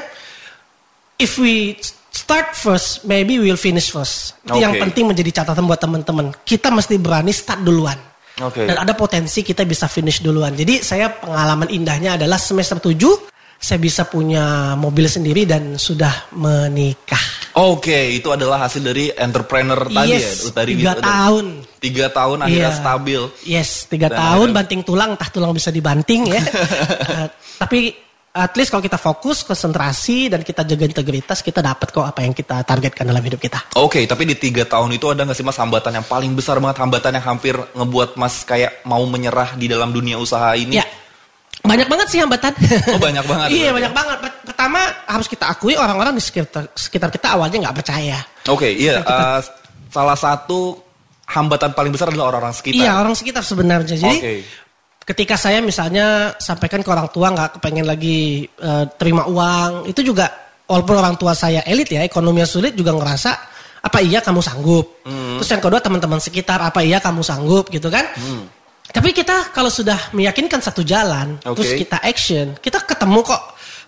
if 1.20 1.36
we 1.36 1.75
start 2.12 2.54
first, 2.58 3.04
maybe 3.06 3.38
we'll 3.38 3.60
finish 3.60 3.92
first. 3.94 4.38
Itu 4.46 4.60
yang 4.60 4.76
Oke. 4.76 4.90
penting 4.90 5.06
menjadi 5.10 5.44
catatan 5.44 5.66
buat 5.66 5.80
teman-teman. 5.80 6.34
Kita 6.44 6.74
mesti 6.74 6.96
berani 6.98 7.32
start 7.32 7.62
duluan. 7.62 7.98
Oke. 8.42 8.70
Dan 8.70 8.78
ada 8.78 8.94
potensi 8.94 9.42
kita 9.42 9.66
bisa 9.66 9.90
finish 9.90 10.22
duluan. 10.22 10.54
Jadi 10.54 10.86
saya 10.86 11.10
pengalaman 11.10 11.74
indahnya 11.74 12.16
adalah 12.20 12.38
semester 12.38 12.78
7 12.78 13.38
saya 13.58 13.82
bisa 13.82 14.06
punya 14.06 14.78
mobil 14.78 15.10
sendiri 15.10 15.50
dan 15.50 15.82
sudah 15.82 16.30
menikah. 16.38 17.20
Oke, 17.58 18.14
itu 18.14 18.30
adalah 18.30 18.70
hasil 18.70 18.86
dari 18.86 19.10
entrepreneur 19.18 19.90
tadi 19.90 20.14
yes, 20.14 20.46
ya. 20.46 20.54
Tadi 20.54 20.72
tiga 20.78 20.94
gitu. 20.94 21.02
tahun. 21.02 21.46
Tiga 21.82 22.06
tahun 22.14 22.38
akhirnya 22.46 22.70
Iya. 22.70 22.78
stabil. 22.78 23.22
Yes, 23.50 23.70
tiga 23.90 24.14
Dan 24.14 24.18
tahun 24.22 24.30
akhirnya- 24.30 24.58
banting 24.62 24.82
tulang, 24.86 25.10
entah 25.18 25.30
tulang 25.34 25.52
bisa 25.58 25.74
dibanting 25.74 26.30
ya. 26.30 26.42
Eh, 27.18 27.28
tapi 27.58 27.98
at 28.38 28.54
least 28.54 28.70
kalau 28.70 28.84
kita 28.86 29.02
fokus, 29.02 29.42
konsentrasi 29.42 30.30
dan 30.30 30.46
kita 30.46 30.62
jaga 30.62 30.86
integritas, 30.86 31.42
kita 31.42 31.66
dapat 31.66 31.90
kok 31.90 32.06
apa 32.06 32.22
yang 32.22 32.38
kita 32.38 32.62
targetkan 32.62 33.10
dalam 33.10 33.24
hidup 33.26 33.42
kita. 33.42 33.74
Oke, 33.82 34.06
tapi 34.06 34.30
di 34.30 34.38
tiga 34.38 34.68
tahun 34.68 34.94
itu 34.94 35.10
ada 35.10 35.26
nggak 35.26 35.38
sih 35.38 35.46
mas 35.46 35.58
hambatan 35.58 35.98
yang 35.98 36.06
paling 36.06 36.32
besar 36.38 36.62
banget 36.62 36.78
hambatan 36.78 37.12
yang 37.18 37.26
hampir 37.26 37.56
ngebuat 37.58 38.20
mas 38.20 38.46
kayak 38.46 38.86
mau 38.86 39.02
menyerah 39.10 39.58
di 39.58 39.66
dalam 39.66 39.90
dunia 39.90 40.22
usaha 40.22 40.54
ini? 40.54 40.78
Ya, 40.78 40.86
banyak 41.66 41.88
banget 41.90 42.08
sih 42.14 42.20
hambatan. 42.22 42.54
Oh 42.94 43.02
banyak 43.02 43.26
banget. 43.26 43.48
iya 43.58 43.70
banyak 43.74 43.94
banget. 43.96 44.18
Pertama 44.46 44.80
harus 45.10 45.28
kita 45.28 45.46
akui 45.50 45.74
orang-orang 45.74 46.14
di 46.14 46.22
sekitar, 46.22 46.70
sekitar 46.78 47.10
kita 47.10 47.34
awalnya 47.34 47.58
nggak 47.68 47.78
percaya. 47.82 48.22
Oke, 48.48 48.70
iya. 48.70 49.02
Uh, 49.02 49.42
salah 49.90 50.16
satu 50.16 50.78
hambatan 51.28 51.74
paling 51.74 51.90
besar 51.90 52.14
adalah 52.14 52.32
orang-orang 52.32 52.54
sekitar. 52.54 52.86
Iya 52.86 52.92
orang 53.02 53.18
sekitar 53.18 53.42
sebenarnya. 53.42 53.98
Jadi 53.98 54.18
okay 54.22 54.40
ketika 55.08 55.40
saya 55.40 55.64
misalnya 55.64 56.36
sampaikan 56.36 56.84
ke 56.84 56.90
orang 56.92 57.08
tua 57.16 57.32
nggak 57.32 57.58
kepengen 57.58 57.88
lagi 57.88 58.44
uh, 58.60 58.84
terima 59.00 59.24
uang 59.24 59.88
itu 59.88 60.04
juga 60.04 60.28
walaupun 60.68 60.96
orang 61.00 61.16
tua 61.16 61.32
saya 61.32 61.64
elit 61.64 61.88
ya 61.88 62.04
ekonomi 62.04 62.44
sulit 62.44 62.76
juga 62.76 62.92
ngerasa 62.92 63.32
apa 63.88 64.04
iya 64.04 64.20
kamu 64.20 64.44
sanggup 64.44 65.08
hmm. 65.08 65.40
terus 65.40 65.50
yang 65.56 65.64
kedua 65.64 65.80
teman-teman 65.80 66.20
sekitar 66.20 66.60
apa 66.60 66.84
iya 66.84 67.00
kamu 67.00 67.24
sanggup 67.24 67.72
gitu 67.72 67.88
kan 67.88 68.04
hmm. 68.04 68.44
tapi 68.92 69.16
kita 69.16 69.56
kalau 69.56 69.72
sudah 69.72 70.12
meyakinkan 70.12 70.60
satu 70.60 70.84
jalan 70.84 71.40
okay. 71.40 71.56
terus 71.56 71.72
kita 71.88 71.98
action 72.04 72.48
kita 72.60 72.84
ketemu 72.84 73.24
kok 73.24 73.42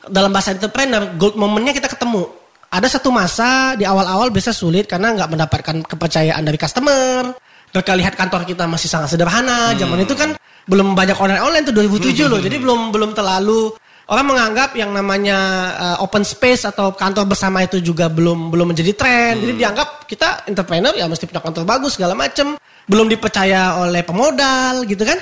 dalam 0.07 0.31
bahasa 0.31 0.55
entrepreneur 0.55 1.03
gold 1.19 1.35
momennya 1.35 1.75
kita 1.75 1.91
ketemu 1.91 2.31
ada 2.71 2.88
satu 2.88 3.11
masa 3.11 3.75
di 3.75 3.83
awal-awal 3.83 4.31
bisa 4.31 4.55
sulit 4.55 4.88
karena 4.88 5.11
nggak 5.11 5.29
mendapatkan 5.35 5.75
kepercayaan 5.83 6.47
dari 6.47 6.55
customer 6.55 7.35
mereka 7.75 7.91
lihat 7.99 8.13
kantor 8.15 8.47
kita 8.47 8.63
masih 8.71 8.88
sangat 8.88 9.11
sederhana 9.11 9.75
hmm. 9.75 9.77
zaman 9.83 9.99
itu 10.07 10.15
kan 10.15 10.31
belum 10.69 10.93
banyak 10.93 11.17
online 11.17 11.41
online 11.41 11.65
tuh 11.65 11.73
2007 11.73 12.29
loh. 12.29 12.38
Jadi 12.38 12.61
belum 12.61 12.93
belum 12.93 13.11
terlalu 13.17 13.73
orang 14.09 14.25
menganggap 14.25 14.77
yang 14.77 14.93
namanya 14.93 15.38
uh, 15.73 15.97
open 16.05 16.21
space 16.21 16.65
atau 16.69 16.93
kantor 16.93 17.25
bersama 17.29 17.65
itu 17.65 17.81
juga 17.81 18.05
belum 18.07 18.53
belum 18.53 18.73
menjadi 18.73 18.93
tren. 18.93 19.33
Hmm. 19.38 19.41
Jadi 19.43 19.53
dianggap 19.57 19.89
kita 20.05 20.45
entrepreneur 20.45 20.93
ya 20.93 21.09
mesti 21.09 21.25
punya 21.25 21.41
kantor 21.41 21.65
bagus 21.65 21.97
segala 21.97 22.13
macem. 22.13 22.53
Belum 22.85 23.09
dipercaya 23.09 23.81
oleh 23.81 24.05
pemodal 24.05 24.85
gitu 24.85 25.01
kan. 25.01 25.17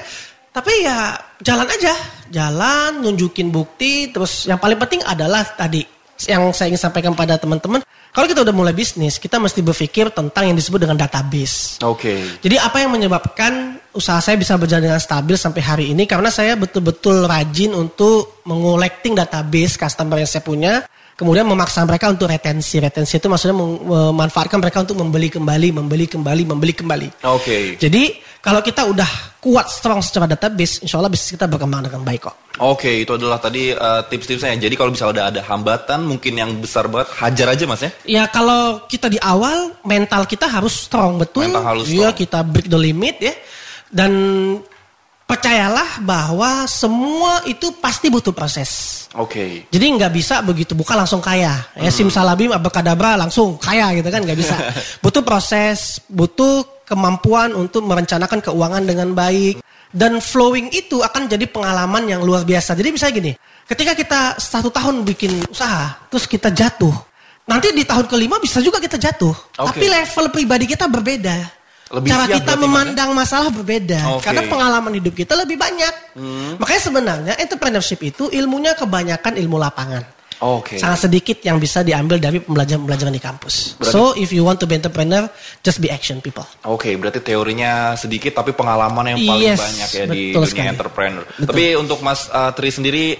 Tapi 0.51 0.73
ya 0.83 1.15
jalan 1.43 1.67
aja, 1.69 1.93
jalan 2.27 2.99
nunjukin 3.03 3.47
bukti. 3.47 4.11
Terus 4.11 4.47
yang 4.51 4.59
paling 4.59 4.79
penting 4.79 4.99
adalah 5.07 5.47
tadi 5.47 5.83
yang 6.27 6.49
saya 6.51 6.73
ingin 6.73 6.81
sampaikan 6.81 7.13
pada 7.13 7.37
teman-teman 7.37 7.79
kalau 8.17 8.25
kita 8.25 8.41
udah 8.41 8.55
mulai 8.55 8.73
bisnis, 8.73 9.21
kita 9.21 9.37
mesti 9.37 9.61
berpikir 9.61 10.09
tentang 10.09 10.49
yang 10.49 10.57
disebut 10.57 10.81
dengan 10.81 10.97
database. 10.97 11.77
Oke. 11.85 12.01
Okay. 12.01 12.19
Jadi 12.41 12.57
apa 12.57 12.81
yang 12.81 12.89
menyebabkan 12.89 13.77
usaha 13.97 14.21
saya 14.21 14.37
bisa 14.37 14.53
berjalan 14.55 14.93
dengan 14.93 15.01
stabil 15.01 15.33
sampai 15.33 15.61
hari 15.65 15.85
ini? 15.97 16.05
Karena 16.05 16.29
saya 16.29 16.53
betul-betul 16.53 17.25
rajin 17.25 17.73
untuk 17.73 18.45
mengolekting 18.45 19.17
database 19.17 19.75
customer 19.75 20.21
yang 20.21 20.29
saya 20.29 20.45
punya 20.45 20.85
kemudian 21.17 21.49
memaksa 21.49 21.81
mereka 21.83 22.13
untuk 22.13 22.29
retensi. 22.29 22.77
Retensi 22.77 23.17
itu 23.17 23.25
maksudnya 23.25 23.57
memanfaatkan 23.57 24.61
mereka 24.61 24.85
untuk 24.85 25.01
membeli 25.01 25.33
kembali, 25.33 25.73
membeli 25.73 26.05
kembali, 26.05 26.41
membeli 26.45 26.73
kembali. 26.77 27.07
Oke. 27.25 27.41
Okay. 27.41 27.63
Jadi 27.81 28.03
kalau 28.37 28.61
kita 28.61 28.85
udah 28.85 29.41
kuat 29.41 29.67
strong 29.67 29.99
secara 29.99 30.29
database, 30.29 30.85
insya 30.85 31.01
Allah 31.01 31.11
bisnis 31.11 31.33
kita 31.35 31.49
berkembang 31.49 31.89
dengan 31.89 32.05
baik 32.05 32.29
kok. 32.29 32.35
Oke, 32.57 32.89
okay, 32.89 32.95
itu 33.05 33.13
adalah 33.13 33.37
tadi 33.37 33.69
uh, 33.69 34.01
tips-tipsnya. 34.05 34.57
Jadi 34.57 34.73
kalau 34.73 34.89
misalnya 34.89 35.13
udah 35.13 35.25
ada 35.29 35.41
hambatan, 35.45 35.99
mungkin 36.09 36.33
yang 36.37 36.51
besar 36.57 36.89
banget, 36.89 37.13
hajar 37.17 37.47
aja 37.53 37.63
mas 37.69 37.81
ya? 37.85 37.91
Ya 38.05 38.23
kalau 38.29 38.81
kita 38.89 39.13
di 39.13 39.21
awal, 39.21 39.77
mental 39.85 40.25
kita 40.25 40.49
harus 40.49 40.73
strong 40.73 41.21
betul. 41.21 41.45
Mental 41.45 41.65
harus 41.65 41.85
iya, 41.89 41.91
strong. 41.91 42.01
Iya, 42.01 42.09
kita 42.17 42.39
break 42.45 42.67
the 42.69 42.79
limit 42.79 43.15
ya. 43.21 43.33
Dan 43.87 44.11
percayalah 45.27 45.99
bahwa 46.01 46.63
semua 46.71 47.43
itu 47.43 47.75
pasti 47.77 48.07
butuh 48.07 48.31
proses. 48.31 49.05
Oke. 49.13 49.31
Okay. 49.31 49.51
Jadi 49.67 49.85
nggak 49.99 50.13
bisa 50.15 50.39
begitu 50.39 50.71
buka 50.73 50.95
langsung 50.95 51.19
kaya. 51.19 51.67
Ya 51.75 51.91
hmm. 51.91 51.97
simsalabim 51.99 52.55
abakadabra 52.55 53.19
langsung 53.19 53.59
kaya 53.59 53.91
gitu 53.99 54.07
kan 54.07 54.23
nggak 54.23 54.39
bisa. 54.39 54.55
butuh 55.03 55.21
proses, 55.21 55.99
butuh 56.07 56.63
kemampuan 56.87 57.51
untuk 57.51 57.83
merencanakan 57.83 58.39
keuangan 58.39 58.83
dengan 58.87 59.11
baik 59.11 59.59
dan 59.91 60.19
flowing 60.23 60.71
itu 60.71 61.03
akan 61.03 61.27
jadi 61.27 61.43
pengalaman 61.47 62.07
yang 62.07 62.23
luar 62.23 62.47
biasa. 62.47 62.75
Jadi 62.75 62.89
misalnya 62.95 63.13
gini, 63.19 63.31
ketika 63.67 63.93
kita 63.95 64.21
satu 64.39 64.71
tahun 64.71 65.03
bikin 65.03 65.47
usaha, 65.51 65.95
terus 66.07 66.27
kita 66.27 66.51
jatuh, 66.51 66.95
nanti 67.47 67.71
di 67.71 67.83
tahun 67.87 68.07
kelima 68.07 68.39
bisa 68.39 68.59
juga 68.63 68.79
kita 68.79 68.99
jatuh. 68.99 69.35
Okay. 69.55 69.67
Tapi 69.67 69.85
level 69.91 70.25
pribadi 70.31 70.65
kita 70.67 70.87
berbeda. 70.87 71.56
Lebih 71.87 72.09
Cara 72.11 72.25
kita 72.27 72.53
memandang 72.59 73.15
mana? 73.15 73.23
masalah 73.23 73.49
berbeda. 73.49 74.19
Okay. 74.19 74.23
Karena 74.27 74.41
pengalaman 74.45 74.91
hidup 74.99 75.15
kita 75.15 75.33
lebih 75.39 75.55
banyak. 75.55 75.93
Hmm. 76.19 76.59
Makanya 76.59 76.81
sebenarnya 76.83 77.33
entrepreneurship 77.39 78.03
itu 78.03 78.27
ilmunya 78.27 78.75
kebanyakan 78.75 79.39
ilmu 79.39 79.55
lapangan. 79.55 80.03
Okay. 80.37 80.77
Sangat 80.77 81.09
sedikit 81.09 81.41
yang 81.41 81.57
bisa 81.57 81.81
diambil 81.81 82.21
dari 82.21 82.37
pembelajaran-pembelajaran 82.37 83.09
di 83.09 83.23
kampus. 83.23 83.73
Berarti, 83.81 83.89
so 83.89 84.13
if 84.13 84.29
you 84.29 84.45
want 84.45 84.61
to 84.61 84.69
be 84.69 84.77
entrepreneur, 84.77 85.25
just 85.65 85.81
be 85.81 85.89
action 85.89 86.21
people. 86.21 86.45
Oke, 86.61 86.93
okay, 86.93 86.93
berarti 86.93 87.25
teorinya 87.25 87.97
sedikit 87.97 88.37
tapi 88.37 88.53
pengalaman 88.53 89.17
yang 89.17 89.19
paling 89.25 89.49
yes, 89.49 89.57
banyak 89.57 89.89
ya 89.89 90.05
di 90.05 90.21
dunia 90.37 90.45
sekali. 90.45 90.69
entrepreneur. 90.69 91.25
Betul. 91.25 91.47
Tapi 91.49 91.63
untuk 91.73 91.99
Mas 92.05 92.29
uh, 92.29 92.53
Tri 92.53 92.69
sendiri 92.69 93.17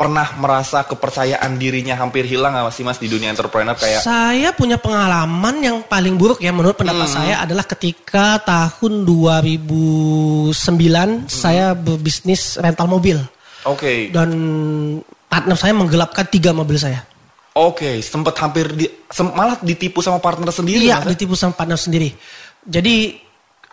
pernah 0.00 0.32
merasa 0.40 0.80
kepercayaan 0.88 1.60
dirinya 1.60 1.92
hampir 1.92 2.24
hilang 2.24 2.56
gak 2.56 2.72
sih 2.72 2.80
mas 2.80 2.96
di 2.96 3.04
dunia 3.04 3.28
entrepreneur 3.36 3.76
kayak? 3.76 4.00
Saya 4.00 4.48
punya 4.56 4.80
pengalaman 4.80 5.60
yang 5.60 5.76
paling 5.84 6.16
buruk 6.16 6.40
ya 6.40 6.56
menurut 6.56 6.72
pendapat 6.72 7.04
hmm. 7.04 7.16
saya 7.20 7.34
adalah 7.44 7.68
ketika 7.68 8.40
tahun 8.40 9.04
2009 9.04 10.56
hmm. 10.56 11.28
saya 11.28 11.76
berbisnis 11.76 12.56
rental 12.56 12.88
mobil. 12.88 13.20
Oke. 13.68 13.76
Okay. 13.76 13.98
Dan 14.08 14.32
partner 15.28 15.56
saya 15.60 15.76
menggelapkan 15.76 16.24
tiga 16.32 16.56
mobil 16.56 16.80
saya. 16.80 17.04
Oke, 17.50 17.82
okay, 17.82 17.94
sempat 18.00 18.38
hampir 18.40 18.72
di, 18.72 18.86
sem 19.10 19.26
malah 19.26 19.58
ditipu 19.60 20.00
sama 20.00 20.22
partner 20.22 20.48
sendiri. 20.54 20.86
Iya, 20.86 21.02
mas, 21.02 21.12
ditipu 21.12 21.34
sama 21.36 21.52
partner 21.52 21.76
sendiri. 21.76 22.14
Jadi 22.62 23.20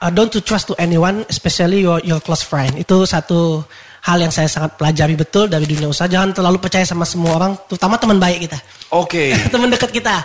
uh, 0.02 0.12
don't 0.12 0.34
to 0.34 0.42
trust 0.42 0.68
to 0.68 0.76
anyone, 0.82 1.24
especially 1.30 1.86
your 1.86 2.02
your 2.02 2.20
close 2.20 2.42
friend. 2.42 2.74
Itu 2.76 3.06
satu 3.06 3.64
hal 4.08 4.18
yang 4.24 4.32
saya 4.32 4.48
sangat 4.48 4.80
pelajari 4.80 5.20
betul 5.20 5.52
dari 5.52 5.68
dunia 5.68 5.92
usaha. 5.92 6.08
Jangan 6.08 6.32
terlalu 6.32 6.64
percaya 6.64 6.88
sama 6.88 7.04
semua 7.04 7.36
orang, 7.36 7.60
terutama 7.68 8.00
teman 8.00 8.18
baik 8.18 8.48
kita. 8.48 8.58
Oke. 8.96 9.36
Okay. 9.36 9.50
teman 9.54 9.68
dekat 9.68 9.92
kita. 9.92 10.24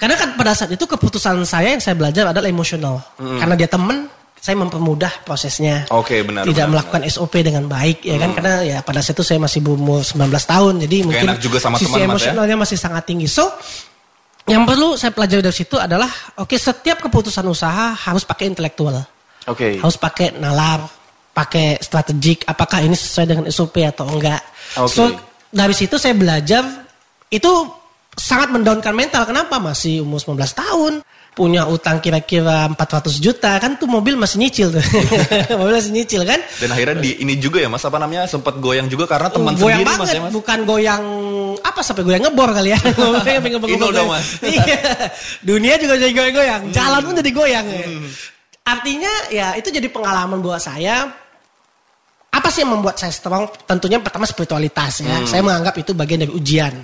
Karena 0.00 0.16
kan 0.16 0.32
pada 0.32 0.56
saat 0.56 0.72
itu 0.72 0.88
keputusan 0.88 1.44
saya 1.44 1.76
yang 1.76 1.82
saya 1.84 1.92
belajar 1.92 2.32
adalah 2.32 2.48
emosional. 2.48 3.04
Hmm. 3.20 3.36
Karena 3.36 3.54
dia 3.60 3.68
teman, 3.68 4.08
saya 4.40 4.56
mempermudah 4.56 5.12
prosesnya. 5.28 5.84
Oke, 5.92 6.16
okay, 6.16 6.20
benar. 6.24 6.48
Tidak 6.48 6.56
benar, 6.56 6.72
melakukan 6.72 7.04
benar. 7.04 7.12
SOP 7.12 7.34
dengan 7.44 7.68
baik 7.68 8.08
ya 8.08 8.16
kan? 8.16 8.16
hmm. 8.16 8.22
kan 8.24 8.30
karena 8.32 8.54
ya 8.64 8.78
pada 8.80 9.04
saat 9.04 9.20
itu 9.20 9.24
saya 9.28 9.36
masih 9.36 9.60
umur 9.60 10.00
19 10.00 10.16
tahun 10.32 10.72
jadi 10.88 10.96
Gak 10.96 11.04
mungkin 11.04 11.28
juga 11.36 11.58
sama 11.60 11.76
sisi 11.76 11.92
teman, 11.92 12.00
ya? 12.00 12.06
emosionalnya 12.08 12.56
ya? 12.56 12.62
masih 12.64 12.78
sangat 12.80 13.04
tinggi. 13.04 13.28
So 13.28 13.44
yang 14.48 14.64
perlu 14.64 14.96
saya 14.96 15.12
pelajari 15.12 15.44
dari 15.44 15.52
situ 15.52 15.76
adalah 15.76 16.08
oke 16.40 16.48
okay, 16.48 16.58
setiap 16.58 17.04
keputusan 17.04 17.44
usaha 17.44 17.92
harus 17.92 18.24
pakai 18.24 18.48
intelektual. 18.48 19.04
Oke. 19.44 19.56
Okay. 19.60 19.72
Harus 19.76 20.00
pakai 20.00 20.32
nalar, 20.40 20.88
pakai 21.30 21.78
strategik, 21.80 22.44
apakah 22.46 22.82
ini 22.82 22.94
sesuai 22.94 23.26
dengan 23.26 23.44
SOP 23.48 23.80
atau 23.82 24.06
enggak. 24.10 24.42
Okay. 24.76 24.90
So 24.90 25.02
dari 25.50 25.74
situ 25.74 25.98
saya 25.98 26.14
belajar 26.14 26.62
itu 27.30 27.52
sangat 28.14 28.50
mendaunkan 28.50 28.94
mental. 28.94 29.24
Kenapa? 29.26 29.62
Masih 29.62 30.02
umur 30.02 30.18
19 30.20 30.36
tahun, 30.52 30.92
punya 31.32 31.64
utang 31.70 32.02
kira-kira 32.02 32.68
400 32.74 33.16
juta, 33.22 33.56
kan 33.56 33.78
tuh 33.78 33.86
mobil 33.86 34.18
masih 34.18 34.42
nyicil 34.42 34.68
tuh. 34.74 34.82
mobil 35.60 35.74
masih 35.78 35.92
nyicil 35.94 36.22
kan. 36.26 36.40
Dan 36.58 36.68
akhirnya 36.74 37.00
di 37.00 37.22
ini 37.22 37.38
juga 37.38 37.62
ya 37.62 37.70
Mas, 37.70 37.86
apa 37.86 37.96
namanya? 37.96 38.26
sempat 38.26 38.58
goyang 38.58 38.90
juga 38.90 39.06
karena 39.06 39.30
teman 39.30 39.54
goyang 39.56 39.80
sendiri 39.80 39.88
banget, 39.88 40.00
Mas 40.02 40.10
ya 40.12 40.20
Mas. 40.20 40.32
Bukan 40.34 40.58
goyang 40.66 41.04
apa 41.60 41.80
sampai 41.80 42.02
goyang 42.04 42.22
ngebor 42.26 42.50
kali 42.50 42.70
ya. 42.74 42.78
ngebor 43.56 43.90
dong 43.94 44.10
Mas. 44.10 44.26
Iya. 44.50 44.78
Dunia 45.40 45.74
juga 45.78 45.94
jadi 45.96 46.12
goyang-goyang, 46.12 46.62
jalan 46.74 47.00
pun 47.06 47.14
jadi 47.16 47.30
goyang 47.32 47.66
ya. 47.70 47.86
Hmm. 47.86 48.08
Artinya 48.60 49.12
ya 49.32 49.48
itu 49.56 49.68
jadi 49.72 49.88
pengalaman 49.88 50.38
buat 50.42 50.60
saya. 50.60 51.08
Apa 52.30 52.46
sih 52.46 52.62
yang 52.62 52.78
membuat 52.78 52.94
saya 52.94 53.10
strong? 53.10 53.50
Tentunya 53.66 53.98
pertama 53.98 54.22
spiritualitas 54.22 55.02
ya. 55.02 55.18
Hmm. 55.18 55.26
Saya 55.26 55.42
menganggap 55.42 55.74
itu 55.82 55.90
bagian 55.92 56.22
dari 56.22 56.32
ujian. 56.32 56.74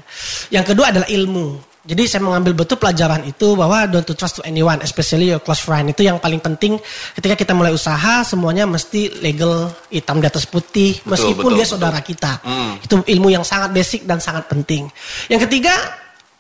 Yang 0.51 0.75
kedua 0.75 0.91
adalah 0.91 1.07
ilmu. 1.07 1.77
Jadi 1.87 2.03
saya 2.11 2.19
mengambil 2.27 2.67
betul 2.67 2.83
pelajaran 2.83 3.23
itu 3.31 3.55
bahwa 3.55 3.87
don't 3.87 4.03
to 4.03 4.19
trust 4.19 4.43
to 4.43 4.43
anyone, 4.43 4.83
especially 4.83 5.31
your 5.31 5.39
close 5.39 5.63
friend. 5.63 5.87
Itu 5.87 6.03
yang 6.03 6.19
paling 6.19 6.43
penting 6.43 6.83
ketika 7.15 7.39
kita 7.39 7.55
mulai 7.55 7.71
usaha 7.71 8.27
semuanya 8.27 8.67
mesti 8.67 9.23
legal, 9.23 9.71
hitam 9.87 10.19
di 10.19 10.27
atas 10.27 10.51
putih, 10.51 10.99
betul, 10.99 11.15
meskipun 11.15 11.55
betul, 11.55 11.55
dia 11.55 11.63
betul. 11.63 11.73
saudara 11.79 11.99
kita. 12.03 12.33
Hmm. 12.43 12.83
Itu 12.83 12.95
ilmu 13.07 13.31
yang 13.31 13.47
sangat 13.47 13.71
basic 13.71 14.03
dan 14.03 14.19
sangat 14.19 14.51
penting. 14.51 14.91
Yang 15.31 15.47
ketiga 15.47 15.79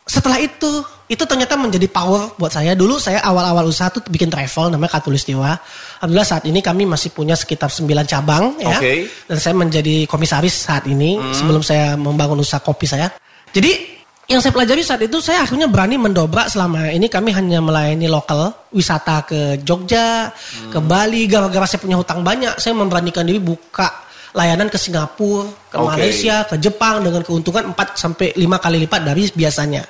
setelah 0.06 0.38
itu 0.38 0.86
itu 1.10 1.22
ternyata 1.26 1.58
menjadi 1.58 1.90
power 1.90 2.38
buat 2.38 2.54
saya. 2.54 2.78
Dulu 2.78 2.98
saya 3.02 3.22
awal-awal 3.26 3.66
usaha 3.66 3.90
tuh 3.90 4.06
bikin 4.06 4.30
travel 4.30 4.70
namanya 4.70 4.98
Katulistiwa. 4.98 5.58
Alhamdulillah 5.98 6.26
saat 6.26 6.46
ini 6.46 6.62
kami 6.62 6.86
masih 6.86 7.10
punya 7.10 7.34
sekitar 7.34 7.70
9 7.70 7.86
cabang 8.06 8.54
ya. 8.62 8.78
Okay. 8.78 9.10
Dan 9.26 9.38
saya 9.42 9.54
menjadi 9.58 10.06
komisaris 10.06 10.66
saat 10.66 10.86
ini 10.86 11.18
hmm. 11.18 11.34
sebelum 11.34 11.62
saya 11.62 11.98
membangun 11.98 12.38
usaha 12.38 12.62
kopi 12.62 12.86
saya. 12.86 13.10
Jadi 13.50 13.98
yang 14.26 14.42
saya 14.42 14.54
pelajari 14.54 14.82
saat 14.82 15.02
itu 15.02 15.18
saya 15.22 15.46
akhirnya 15.46 15.70
berani 15.70 15.98
mendobrak 15.98 16.50
selama 16.50 16.90
ini 16.90 17.06
kami 17.06 17.30
hanya 17.30 17.62
melayani 17.62 18.10
lokal 18.10 18.50
wisata 18.74 19.26
ke 19.26 19.62
Jogja, 19.62 20.30
hmm. 20.30 20.70
ke 20.70 20.78
Bali 20.82 21.26
gara-gara 21.30 21.66
saya 21.66 21.82
punya 21.82 21.98
hutang 21.98 22.22
banyak, 22.22 22.58
saya 22.58 22.74
memberanikan 22.78 23.26
diri 23.26 23.38
buka 23.38 24.05
layanan 24.36 24.68
ke 24.68 24.76
Singapura, 24.76 25.48
ke 25.72 25.80
Oke. 25.80 25.96
Malaysia, 25.96 26.44
ke 26.44 26.60
Jepang 26.60 27.00
dengan 27.00 27.24
keuntungan 27.24 27.72
4 27.72 27.96
sampai 27.96 28.36
5 28.36 28.60
kali 28.60 28.76
lipat 28.84 29.00
dari 29.00 29.24
biasanya. 29.32 29.80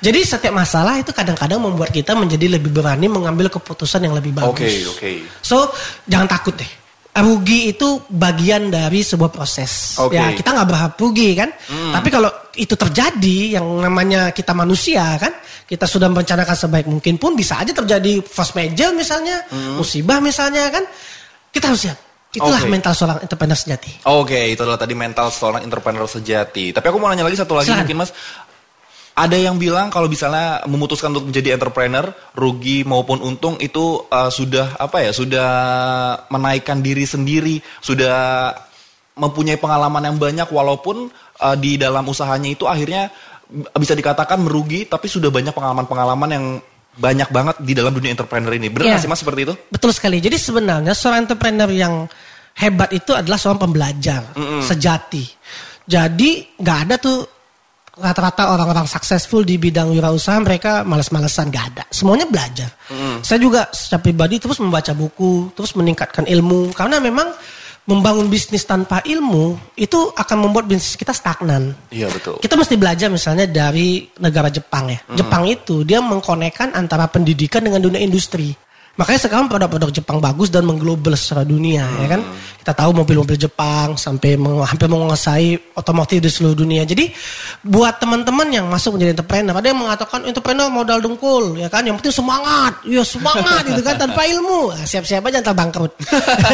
Jadi 0.00 0.24
setiap 0.24 0.56
masalah 0.56 0.96
itu 0.96 1.12
kadang-kadang 1.12 1.60
membuat 1.60 1.92
kita 1.92 2.16
menjadi 2.16 2.56
lebih 2.56 2.72
berani 2.72 3.12
mengambil 3.12 3.52
keputusan 3.52 4.08
yang 4.08 4.16
lebih 4.16 4.32
bagus. 4.32 4.88
Oke, 4.88 5.20
oke. 5.28 5.44
So 5.44 5.68
jangan 6.08 6.32
takut 6.32 6.56
deh. 6.56 6.72
Rugi 7.10 7.76
itu 7.76 8.00
bagian 8.08 8.72
dari 8.72 9.04
sebuah 9.04 9.28
proses. 9.28 10.00
Oke. 10.00 10.16
Ya 10.16 10.32
kita 10.32 10.56
nggak 10.56 10.68
berharap 10.72 10.94
rugi 10.96 11.36
kan. 11.36 11.52
Tapi 11.68 12.08
kalau 12.08 12.32
itu 12.56 12.72
terjadi, 12.72 13.60
yang 13.60 13.66
namanya 13.84 14.32
kita 14.32 14.56
manusia 14.56 15.20
kan, 15.20 15.36
kita 15.68 15.84
sudah 15.84 16.08
merencanakan 16.08 16.56
sebaik 16.56 16.88
mungkin 16.88 17.20
pun 17.20 17.36
bisa 17.36 17.60
aja 17.60 17.76
terjadi 17.76 18.24
force 18.24 18.56
major 18.56 18.96
misalnya, 18.96 19.44
musibah 19.76 20.24
misalnya 20.24 20.72
kan. 20.72 20.88
Kita 21.52 21.68
harus 21.68 21.84
siap. 21.84 22.09
Itulah 22.30 22.62
Oke. 22.62 22.70
mental 22.70 22.94
seorang 22.94 23.18
entrepreneur 23.26 23.58
sejati. 23.58 23.90
Oke, 24.06 24.54
itu 24.54 24.60
adalah 24.62 24.78
tadi 24.78 24.94
mental 24.94 25.34
seorang 25.34 25.66
entrepreneur 25.66 26.06
sejati. 26.06 26.70
Tapi 26.70 26.86
aku 26.86 26.98
mau 27.02 27.10
nanya 27.10 27.26
lagi 27.26 27.34
satu 27.34 27.58
lagi 27.58 27.74
Silakan. 27.74 27.82
mungkin 27.82 27.98
Mas. 28.06 28.12
Ada 29.18 29.36
yang 29.36 29.58
bilang 29.58 29.90
kalau 29.90 30.06
misalnya 30.06 30.62
memutuskan 30.70 31.10
untuk 31.10 31.28
menjadi 31.28 31.58
entrepreneur, 31.58 32.14
rugi 32.38 32.86
maupun 32.86 33.18
untung 33.20 33.58
itu 33.58 34.06
uh, 34.06 34.30
sudah 34.30 34.78
apa 34.78 35.02
ya? 35.02 35.10
Sudah 35.10 35.50
menaikkan 36.30 36.78
diri 36.78 37.02
sendiri, 37.02 37.58
sudah 37.82 38.54
mempunyai 39.18 39.58
pengalaman 39.58 40.06
yang 40.06 40.16
banyak 40.16 40.48
walaupun 40.48 41.10
uh, 41.42 41.56
di 41.58 41.76
dalam 41.76 42.06
usahanya 42.06 42.48
itu 42.54 42.64
akhirnya 42.64 43.10
bisa 43.74 43.98
dikatakan 43.98 44.38
merugi 44.38 44.86
tapi 44.86 45.10
sudah 45.10 45.28
banyak 45.28 45.50
pengalaman-pengalaman 45.50 46.30
yang 46.30 46.46
banyak 47.00 47.32
banget 47.32 47.56
di 47.64 47.72
dalam 47.72 47.96
dunia 47.96 48.12
entrepreneur 48.12 48.52
ini. 48.52 48.68
Benar 48.68 48.84
nggak 48.92 49.00
sih 49.00 49.08
Mas 49.08 49.24
seperti 49.24 49.48
itu? 49.48 49.54
Betul 49.72 49.90
sekali. 49.96 50.20
Jadi 50.20 50.36
sebenarnya 50.36 50.92
seorang 50.92 51.24
entrepreneur 51.24 51.70
yang 51.72 52.04
hebat 52.60 52.92
itu 52.92 53.16
adalah 53.16 53.40
seorang 53.40 53.64
pembelajar 53.64 54.36
sejati. 54.60 55.24
Jadi 55.88 56.60
nggak 56.60 56.78
ada 56.84 56.94
tuh 57.00 57.24
rata-rata 58.00 58.54
orang-orang 58.54 58.88
successful 58.88 59.44
di 59.44 59.60
bidang 59.60 59.92
wirausaha 59.92 60.40
mereka 60.40 60.84
males-malesan 60.84 61.48
nggak 61.48 61.64
ada. 61.74 61.84
Semuanya 61.88 62.28
belajar. 62.28 62.70
Saya 63.24 63.40
juga 63.40 63.72
secara 63.72 64.04
pribadi 64.04 64.36
terus 64.36 64.60
membaca 64.60 64.92
buku, 64.92 65.52
terus 65.56 65.72
meningkatkan 65.72 66.28
ilmu 66.28 66.76
karena 66.76 67.00
memang 67.00 67.32
membangun 67.88 68.28
bisnis 68.30 68.62
tanpa 68.68 69.02
ilmu 69.02 69.56
itu 69.74 70.12
akan 70.14 70.36
membuat 70.46 70.68
bisnis 70.68 70.94
kita 70.94 71.10
stagnan. 71.10 71.74
Iya 71.90 72.06
betul. 72.12 72.38
Kita 72.38 72.54
mesti 72.54 72.74
belajar 72.76 73.08
misalnya 73.10 73.48
dari 73.48 74.06
negara 74.20 74.52
Jepang 74.52 74.92
ya. 74.92 75.00
Jepang 75.16 75.48
itu 75.48 75.82
dia 75.82 75.98
mengkonekkan 75.98 76.76
antara 76.76 77.08
pendidikan 77.10 77.64
dengan 77.64 77.82
dunia 77.82 77.98
industri. 77.98 78.54
Makanya 79.00 79.20
sekarang 79.24 79.48
produk-produk 79.48 79.88
Jepang 79.88 80.20
bagus 80.20 80.52
dan 80.52 80.68
mengglobal 80.68 81.16
secara 81.16 81.40
dunia 81.40 81.88
ya 82.04 82.08
kan. 82.12 82.20
Kita 82.60 82.76
tahu 82.76 82.92
mobil-mobil 82.92 83.40
Jepang 83.40 83.96
sampai 83.96 84.36
meng- 84.36 84.60
hampir 84.60 84.92
menguasai 84.92 85.56
otomotif 85.72 86.20
di 86.20 86.28
seluruh 86.28 86.52
dunia. 86.52 86.84
Jadi 86.84 87.08
buat 87.64 87.96
teman-teman 87.96 88.52
yang 88.52 88.68
masuk 88.68 89.00
menjadi 89.00 89.16
entrepreneur, 89.16 89.56
ada 89.56 89.68
yang 89.72 89.80
mengatakan 89.80 90.20
entrepreneur 90.28 90.68
modal 90.68 91.00
dengkul 91.00 91.56
ya 91.56 91.72
kan. 91.72 91.80
Yang 91.88 92.04
penting 92.04 92.14
semangat. 92.20 92.72
Ya 92.84 93.00
semangat 93.00 93.64
itu 93.64 93.80
kan 93.80 93.96
tanpa 93.96 94.28
ilmu. 94.28 94.76
Nah, 94.76 94.84
siap-siap 94.84 95.24
aja 95.24 95.40
ntar 95.40 95.56
bangkrut. 95.56 95.96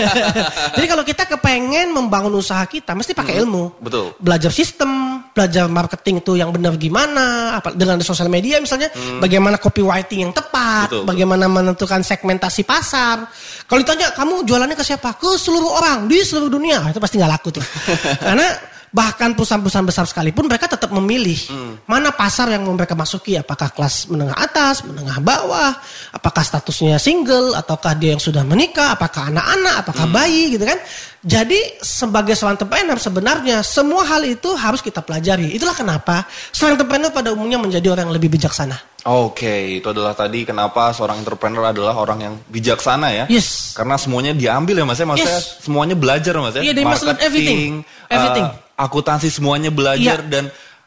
Jadi 0.79 0.87
kalau 0.87 1.03
kita 1.03 1.27
kepengen 1.27 1.91
membangun 1.91 2.39
usaha 2.39 2.63
kita 2.63 2.95
mesti 2.95 3.11
pakai 3.11 3.43
ilmu 3.43 3.83
Betul. 3.83 4.15
belajar 4.23 4.55
sistem, 4.55 5.16
belajar 5.37 5.69
marketing 5.69 6.25
itu 6.25 6.33
yang 6.41 6.49
benar 6.49 6.81
gimana, 6.81 7.61
apa 7.61 7.77
dengan 7.77 8.01
sosial 8.01 8.33
media 8.33 8.57
misalnya, 8.57 8.89
bagaimana 9.21 9.61
copywriting 9.61 10.25
yang 10.25 10.33
tepat, 10.33 10.89
Betul, 10.89 11.05
betul. 11.05 11.09
bagaimana 11.13 11.45
menentukan 11.53 12.01
segmentasi 12.01 12.65
pasar. 12.65 13.29
Kalau 13.69 13.81
ditanya 13.85 14.17
kamu 14.17 14.49
jualannya 14.49 14.73
ke 14.73 14.85
siapa? 14.87 15.13
Ke 15.21 15.37
seluruh 15.37 15.77
orang 15.77 16.09
di 16.09 16.25
seluruh 16.25 16.49
dunia, 16.49 16.81
itu 16.89 16.97
pasti 16.97 17.21
nggak 17.21 17.33
laku 17.37 17.53
tuh. 17.53 17.65
Karena 18.27 18.76
bahkan 18.97 19.37
perusahaan-perusahaan 19.37 19.85
besar 19.85 20.09
sekalipun 20.09 20.49
mereka 20.49 20.73
tetap 20.73 20.89
memilih 20.89 21.37
mana 21.85 22.09
pasar 22.17 22.49
yang 22.49 22.65
mereka 22.65 22.97
masuki, 22.97 23.37
apakah 23.37 23.69
kelas 23.69 24.09
menengah 24.09 24.33
atas, 24.33 24.81
menengah 24.89 25.21
bawah, 25.21 25.77
apakah 26.17 26.41
statusnya 26.41 26.97
single, 26.97 27.53
ataukah 27.53 27.93
dia 27.93 28.17
yang 28.17 28.23
sudah 28.25 28.41
menikah, 28.41 28.97
apakah 28.97 29.29
anak-anak, 29.29 29.85
apakah 29.85 30.09
bayi 30.09 30.57
gitu 30.57 30.65
kan. 30.65 30.81
Jadi 31.27 31.59
sebagai 31.83 32.39
seorang 32.39 32.57
entrepreneur 32.57 32.97
sebenarnya 32.97 33.57
semua 33.67 34.07
hal 34.07 34.23
itu 34.25 34.55
harus 34.57 34.81
kita 34.81 35.03
pelajari. 35.05 35.53
Itulah 35.53 35.75
kenapa 35.77 36.25
seorang 36.55 36.81
entrepreneur 36.81 37.11
pada 37.13 37.35
umumnya 37.37 37.59
menjadi 37.61 37.93
orang 37.93 38.09
yang 38.09 38.17
lebih 38.17 38.31
bijaksana. 38.33 38.79
Oke, 39.07 39.79
itu 39.79 39.87
adalah 39.91 40.15
tadi 40.15 40.43
kenapa 40.47 40.91
seorang 40.95 41.21
entrepreneur 41.21 41.71
adalah 41.71 41.95
orang 41.99 42.19
yang 42.23 42.35
bijaksana 42.49 43.11
ya. 43.13 43.25
Yes. 43.29 43.75
Karena 43.75 43.99
semuanya 43.99 44.33
diambil 44.35 44.83
ya 44.83 44.85
mas 44.87 44.99
ya, 44.99 45.07
maksudnya 45.07 45.39
Yes. 45.43 45.63
semuanya 45.63 45.95
belajar 45.99 46.33
mas 46.39 46.55
ya. 46.57 46.63
Iya, 46.63 46.73
they 46.75 46.87
must 46.87 47.03
learn 47.05 47.19
everything. 47.21 47.83
Everything. 48.07 48.47
eh, 48.47 48.66
akuntansi 48.77 49.29
semuanya 49.29 49.73
belajar 49.73 50.21
Iya. 50.21 50.29
dan 50.29 50.45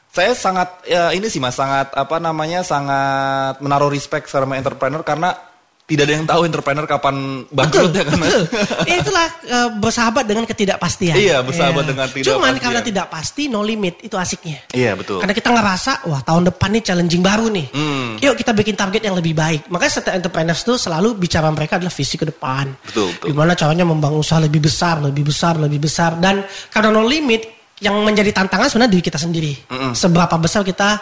saya 0.10 0.34
sangat 0.34 0.70
ya 0.86 1.14
ini 1.14 1.30
sih 1.30 1.38
mas 1.38 1.54
sangat 1.54 1.94
apa 1.94 2.18
namanya 2.18 2.66
sangat 2.66 3.62
menaruh 3.62 3.90
respect 3.90 4.26
sama 4.26 4.58
entrepreneur 4.58 5.02
karena 5.02 5.38
tidak 5.86 6.06
ada 6.06 6.14
yang 6.22 6.28
tahu 6.30 6.46
entrepreneur 6.46 6.86
kapan 6.86 7.16
bangkrut 7.50 7.90
ya 7.90 8.06
kan 8.06 8.14
mas. 8.22 8.30
betul. 8.30 8.44
Ya, 8.86 8.96
itulah 9.02 9.26
eh, 9.42 9.70
bersahabat 9.74 10.22
dengan 10.22 10.46
ketidakpastian. 10.46 11.18
Iya, 11.18 11.42
bersahabat 11.42 11.82
Iya. 11.82 11.90
dengan 11.90 12.06
ketidakpastian. 12.06 12.38
Cuman 12.46 12.54
karena 12.62 12.82
tidak 12.86 13.06
pasti, 13.10 13.50
no 13.50 13.66
limit 13.66 13.98
itu 14.06 14.14
asiknya. 14.14 14.70
Iya 14.70 14.94
betul. 14.94 15.18
Karena 15.18 15.34
kita 15.34 15.50
ngerasa, 15.50 16.06
wah 16.06 16.22
tahun 16.22 16.54
depan 16.54 16.70
nih 16.78 16.84
challenging 16.86 17.26
baru 17.26 17.50
nih. 17.50 17.68
Hmm. 17.74 18.22
Yuk 18.22 18.38
kita 18.38 18.54
bikin 18.54 18.78
target 18.78 19.02
yang 19.02 19.18
lebih 19.18 19.34
baik. 19.34 19.66
Makanya 19.66 19.94
setiap 19.98 20.14
entrepreneurs 20.14 20.62
tuh 20.62 20.78
selalu 20.78 21.18
bicara 21.18 21.50
mereka 21.50 21.82
adalah 21.82 21.90
visi 21.90 22.22
ke 22.22 22.26
depan. 22.30 22.70
Betul, 22.86 23.10
betul. 23.10 23.26
Gimana 23.34 23.58
caranya 23.58 23.86
membangun 23.90 24.22
usaha 24.22 24.38
lebih 24.38 24.62
besar, 24.62 25.02
lebih 25.02 25.26
besar, 25.26 25.58
lebih 25.58 25.82
besar. 25.82 26.22
Dan 26.22 26.46
karena 26.70 26.94
no 26.94 27.02
limit, 27.02 27.59
yang 27.80 27.96
menjadi 28.04 28.32
tantangan 28.36 28.68
sebenarnya 28.68 28.94
diri 28.96 29.04
kita 29.04 29.20
sendiri. 29.20 29.54
Seberapa 29.96 30.36
besar 30.40 30.64
kita 30.64 31.00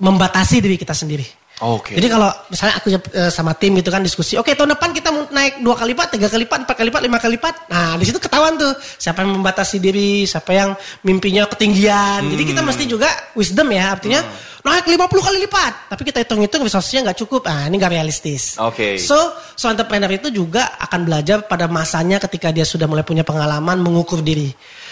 membatasi 0.00 0.64
diri 0.64 0.76
kita 0.80 0.96
sendiri. 0.96 1.40
Oke. 1.60 1.92
Jadi 1.92 2.08
kalau 2.08 2.32
misalnya 2.48 2.74
aku 2.80 2.88
eh, 2.88 3.28
sama 3.28 3.52
tim 3.52 3.76
gitu 3.76 3.92
kan 3.92 4.00
diskusi, 4.00 4.40
oke 4.40 4.48
tahun 4.56 4.72
depan 4.80 4.96
kita 4.96 5.12
mau 5.12 5.28
naik 5.28 5.60
dua 5.60 5.76
kali 5.76 5.92
lipat, 5.92 6.16
tiga 6.16 6.32
kali 6.32 6.48
lipat, 6.48 6.64
empat 6.64 6.76
kali 6.80 6.88
lipat, 6.88 7.02
lima 7.04 7.18
kali 7.20 7.32
lipat. 7.36 7.54
Nah 7.68 8.00
di 8.00 8.04
situ 8.08 8.16
ketahuan 8.16 8.56
tuh 8.56 8.72
siapa 8.96 9.20
yang 9.20 9.36
membatasi 9.36 9.76
diri, 9.76 10.24
siapa 10.24 10.56
yang 10.56 10.72
mimpinya 11.04 11.44
ketinggian. 11.52 12.24
Jadi 12.32 12.42
kita 12.48 12.64
mesti 12.64 12.84
juga 12.88 13.12
wisdom 13.36 13.68
ya, 13.76 13.92
artinya 13.92 14.24
naik 14.64 14.88
50 14.88 15.20
kali 15.20 15.38
lipat. 15.44 15.72
Tapi 15.92 16.02
kita 16.08 16.18
hitung-hitung 16.24 16.64
resource-nya 16.64 17.12
nggak 17.12 17.18
cukup, 17.28 17.44
ah 17.44 17.68
ini 17.68 17.76
nggak 17.76 17.92
realistis. 17.92 18.56
Oke. 18.56 18.96
So, 18.96 19.36
so 19.52 19.68
entrepreneur 19.68 20.08
itu 20.16 20.32
juga 20.32 20.80
akan 20.80 21.12
belajar 21.12 21.44
pada 21.44 21.68
masanya 21.68 22.16
ketika 22.24 22.56
dia 22.56 22.64
sudah 22.64 22.88
mulai 22.88 23.04
punya 23.04 23.20
pengalaman 23.20 23.84
mengukur 23.84 24.24
diri. 24.24 24.48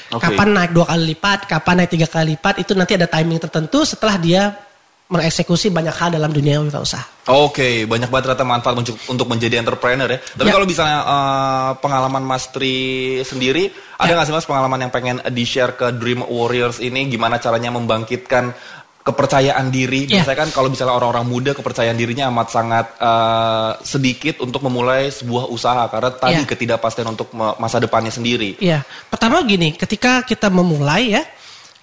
Oke. 0.09 0.25
Kapan 0.25 0.49
naik 0.57 0.73
dua 0.73 0.88
kali 0.88 1.12
lipat, 1.12 1.44
kapan 1.44 1.75
naik 1.85 1.90
tiga 1.92 2.09
kali 2.09 2.33
lipat, 2.37 2.64
itu 2.64 2.73
nanti 2.73 2.97
ada 2.97 3.05
timing 3.05 3.37
tertentu 3.37 3.85
setelah 3.85 4.16
dia 4.16 4.57
mengeksekusi 5.09 5.73
banyak 5.73 5.97
hal 5.97 6.12
dalam 6.12 6.29
dunia 6.29 6.61
wirausaha. 6.61 7.33
Oke, 7.33 7.88
banyak 7.88 8.12
banget 8.12 8.29
ternyata 8.29 8.44
manfaat 8.44 8.77
untuk, 8.77 8.97
untuk 9.09 9.25
menjadi 9.25 9.57
entrepreneur 9.57 10.05
ya. 10.05 10.21
Tapi 10.21 10.49
Ya. 10.49 10.53
kalau 10.53 10.66
misalnya 10.68 10.99
eh, 11.01 11.71
pengalaman 11.81 12.25
Mas 12.25 12.53
Tri 12.53 12.77
sendiri, 13.25 13.73
ada 13.97 14.12
Ya. 14.12 14.14
nggak 14.21 14.27
sih 14.29 14.37
Mas 14.37 14.44
pengalaman 14.44 14.85
yang 14.85 14.92
pengen 14.92 15.16
di-share 15.33 15.73
ke 15.81 15.97
Dream 15.97 16.21
Warriors 16.29 16.77
ini? 16.81 17.09
Gimana 17.09 17.40
caranya 17.40 17.73
membangkitkan 17.73 18.53
kepercayaan 19.02 19.68
diri? 19.68 20.04
Ya. 20.04 20.20
Biasanya 20.20 20.38
kan 20.44 20.48
kalau 20.50 20.68
misalnya 20.68 20.94
orang-orang 20.94 21.24
muda 21.24 21.50
kepercayaan 21.52 21.96
dirinya 21.96 22.28
amat 22.28 22.48
sangat 22.48 22.87
eh, 22.94 23.70
sedikit 23.82 24.40
untuk 24.40 24.61
memulai 24.61 25.08
sebuah 25.08 25.48
usaha 25.48 25.88
karena 25.88 26.11
tadi 26.12 26.42
Ya. 26.42 26.46
ketidakpastian 26.46 27.08
untuk 27.08 27.32
masa 27.34 27.78
depannya 27.78 28.11
sendiri. 28.11 28.58
Iya, 28.58 28.84
pertama 29.08 29.40
gini, 29.42 29.72
ketika 29.72 30.22
kita 30.22 30.48
memulai 30.48 31.16
ya, 31.16 31.22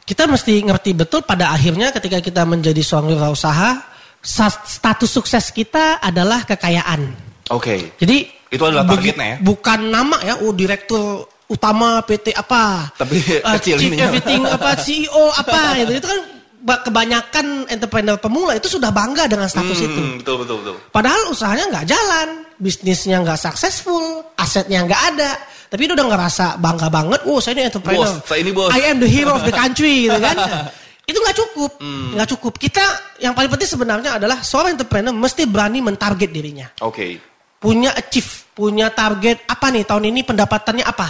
kita 0.06 0.30
mesti 0.30 0.62
ngerti 0.62 0.93
betul 0.93 1.21
pada 1.21 1.49
akhirnya 1.49 1.89
ketika 1.89 2.21
kita 2.21 2.45
menjadi 2.45 2.78
seorang 2.80 3.10
wirausaha, 3.12 3.82
sa- 4.21 4.62
status 4.63 5.10
sukses 5.10 5.49
kita 5.49 5.97
adalah 5.97 6.45
kekayaan. 6.45 7.10
Oke. 7.49 7.93
Jadi 7.97 8.30
Itu 8.45 8.63
adalah 8.63 8.86
targetnya 8.86 9.25
ya? 9.25 9.38
Bukan 9.41 9.89
nama 9.89 10.21
ya, 10.21 10.38
oh 10.39 10.54
direktur 10.54 11.25
utama 11.45 12.01
PT 12.01 12.34
apa. 12.34 12.93
Tapi 12.93 13.17
Eh, 13.17 13.41
kecil 13.58 13.78
chief 13.78 13.89
ininya. 13.91 14.10
everything 14.10 14.41
apa 14.45 14.69
CEO 14.80 15.30
apa 15.30 15.60
gitu. 15.78 15.91
Itu 15.97 16.08
kan 16.08 16.19
kebanyakan 16.65 17.69
entrepreneur 17.69 18.17
pemula 18.17 18.58
itu 18.58 18.65
sudah 18.65 18.89
bangga 18.89 19.30
dengan 19.30 19.45
status 19.45 19.86
itu. 19.86 20.01
Hmm, 20.01 20.17
betul 20.17 20.41
betul 20.41 20.56
betul. 20.65 20.75
Padahal 20.89 21.30
usahanya 21.30 21.69
nggak 21.69 21.86
jalan, 21.86 22.28
bisnisnya 22.58 23.21
nggak 23.21 23.38
successful, 23.38 24.25
asetnya 24.34 24.82
nggak 24.82 25.01
ada. 25.13 25.32
Tapi 25.69 25.86
dia 25.86 25.93
udah 25.93 26.08
ngerasa 26.10 26.45
bangga 26.58 26.88
banget, 26.89 27.21
oh 27.30 27.38
saya 27.38 27.62
ini 27.62 27.69
entrepreneur. 27.69 28.06
Bos, 28.10 28.25
saya 28.25 28.39
ini 28.41 28.51
bos." 28.54 28.69
I 28.73 28.82
am 28.89 28.97
the 28.97 29.10
hero 29.10 29.38
of 29.38 29.45
the 29.45 29.54
country 29.62 30.10
gitu 30.10 30.17
kan. 30.17 30.38
Itu 31.06 31.21
nggak 31.21 31.38
cukup, 31.38 31.71
Hmm. 31.78 32.17
nggak 32.17 32.30
cukup. 32.34 32.54
Kita 32.58 32.82
yang 33.21 33.38
paling 33.38 33.49
penting 33.54 33.69
sebenarnya 33.69 34.17
adalah 34.17 34.41
seorang 34.41 34.73
entrepreneur 34.73 35.13
mesti 35.13 35.45
berani 35.45 35.86
mentarget 35.86 36.30
dirinya. 36.34 36.65
Oke. 36.82 37.21
Punya 37.62 37.93
achieve, 37.93 38.49
punya 38.54 38.89
target 38.89 39.45
apa 39.45 39.69
nih 39.69 39.86
tahun 39.86 40.10
ini 40.10 40.21
pendapatannya 40.25 40.86
apa? 40.86 41.10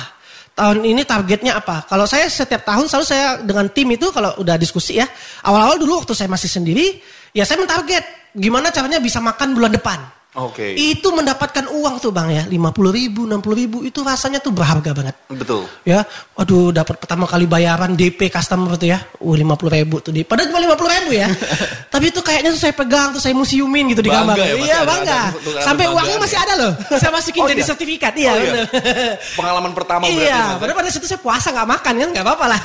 Tahun 0.55 0.79
ini 0.87 1.03
targetnya 1.03 1.59
apa? 1.59 1.83
Kalau 1.83 2.07
saya 2.07 2.31
setiap 2.31 2.63
tahun 2.63 2.87
selalu 2.87 3.05
saya 3.05 3.43
dengan 3.43 3.67
tim 3.75 3.91
itu 3.91 4.07
kalau 4.15 4.39
udah 4.39 4.55
diskusi 4.55 4.95
ya. 4.95 5.03
Awal-awal 5.43 5.75
dulu 5.75 5.99
waktu 5.99 6.15
saya 6.15 6.31
masih 6.31 6.47
sendiri, 6.47 7.03
ya 7.35 7.43
saya 7.43 7.59
mentarget 7.59 8.31
gimana 8.31 8.71
caranya 8.71 9.03
bisa 9.03 9.19
makan 9.19 9.51
bulan 9.51 9.75
depan. 9.75 9.99
Oke. 10.35 10.75
Itu 10.75 11.15
mendapatkan 11.15 11.71
uang 11.71 12.03
tuh 12.03 12.11
bang 12.11 12.27
ya, 12.27 12.43
50 12.43 12.91
ribu, 12.91 13.23
60 13.23 13.55
ribu 13.55 13.77
itu 13.87 14.03
rasanya 14.03 14.43
tuh 14.43 14.51
berharga 14.51 14.91
banget. 14.91 15.15
Betul. 15.31 15.63
Ya, 15.87 16.03
waduh 16.35 16.75
dapat 16.75 16.99
pertama 16.99 17.23
kali 17.23 17.47
bayaran 17.47 17.95
DP 17.95 18.27
customer 18.27 18.75
tuh 18.75 18.91
ya, 18.91 18.99
uh 18.99 19.35
50 19.35 19.75
ribu 19.79 20.03
tuh 20.03 20.11
di, 20.11 20.27
padahal 20.27 20.51
cuma 20.51 20.59
50 20.75 20.95
ribu 20.99 21.11
ya. 21.15 21.27
Tapi 21.95 22.11
itu 22.11 22.19
kayaknya 22.19 22.49
tuh 22.51 22.59
saya 22.59 22.73
pegang 22.75 23.07
tuh 23.09 23.23
saya 23.23 23.31
museumin 23.31 23.87
gitu 23.87 24.03
di 24.03 24.11
Bangga 24.11 24.35
kamar. 24.35 24.37
ya, 24.37 24.45
iya 24.59 24.75
ada- 24.75 24.83
bangga. 24.83 25.15
ada- 25.15 25.31
ada 25.31 25.63
Sampai 25.63 25.85
kebanggaan 25.87 25.95
uangnya 25.95 26.17
masih 26.19 26.35
ya. 26.35 26.43
ada 26.43 26.53
loh. 26.59 26.71
Saya 26.99 27.11
masukin 27.15 27.39
Oh, 27.39 27.47
jadi 27.47 27.61
iya? 27.63 27.69
sertifikat. 27.71 28.13
Iya, 28.13 28.27
Oh, 28.27 28.35
iya. 28.35 28.43
bener. 28.43 28.65
Pengalaman 29.33 29.71
pertama 29.71 30.03
berarti. 30.03 30.19
Iya, 30.21 30.39
padahal 30.59 30.75
pada 30.75 30.89
situ 30.91 31.05
saya 31.05 31.21
puasa 31.23 31.47
nggak 31.49 31.69
makan 31.71 31.93
kan, 31.95 32.09
nggak 32.11 32.25
apa-apa 32.25 32.45
lah. 32.51 32.59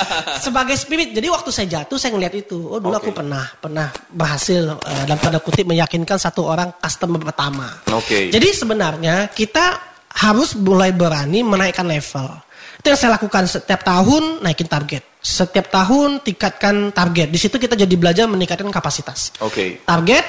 Sebagai 0.46 0.76
spirit, 0.76 1.10
jadi 1.10 1.26
waktu 1.26 1.50
saya 1.50 1.66
jatuh 1.68 1.98
saya 1.98 2.14
ngeliat 2.14 2.34
itu. 2.36 2.58
Oh 2.62 2.78
dulu 2.78 2.94
Oke. 2.94 3.10
aku 3.10 3.10
pernah 3.12 3.44
pernah 3.56 3.90
berhasil 4.08 4.62
eh, 4.78 5.02
dalam 5.04 5.18
tanda 5.18 5.40
kutip 5.40 5.66
meyakinkan 5.66 6.16
satu 6.16 6.46
orang 6.46 6.70
customer 6.78 7.18
pertama. 7.18 7.66
Oke. 7.90 8.30
Jadi 8.30 8.48
sebenarnya 8.52 9.28
kita 9.28 9.82
harus 10.16 10.54
mulai 10.54 10.94
berani 10.94 11.42
menaikkan 11.42 11.84
level. 11.84 12.45
Itu 12.86 12.94
yang 12.94 13.02
saya 13.02 13.18
lakukan 13.18 13.50
setiap 13.50 13.82
tahun 13.82 14.46
naikin 14.46 14.70
target. 14.70 15.02
Setiap 15.18 15.74
tahun 15.74 16.22
tingkatkan 16.22 16.94
target. 16.94 17.34
Di 17.34 17.38
situ 17.42 17.58
kita 17.58 17.74
jadi 17.74 17.90
belajar 17.98 18.30
meningkatkan 18.30 18.70
kapasitas. 18.70 19.34
Oke. 19.42 19.82
Target, 19.82 20.22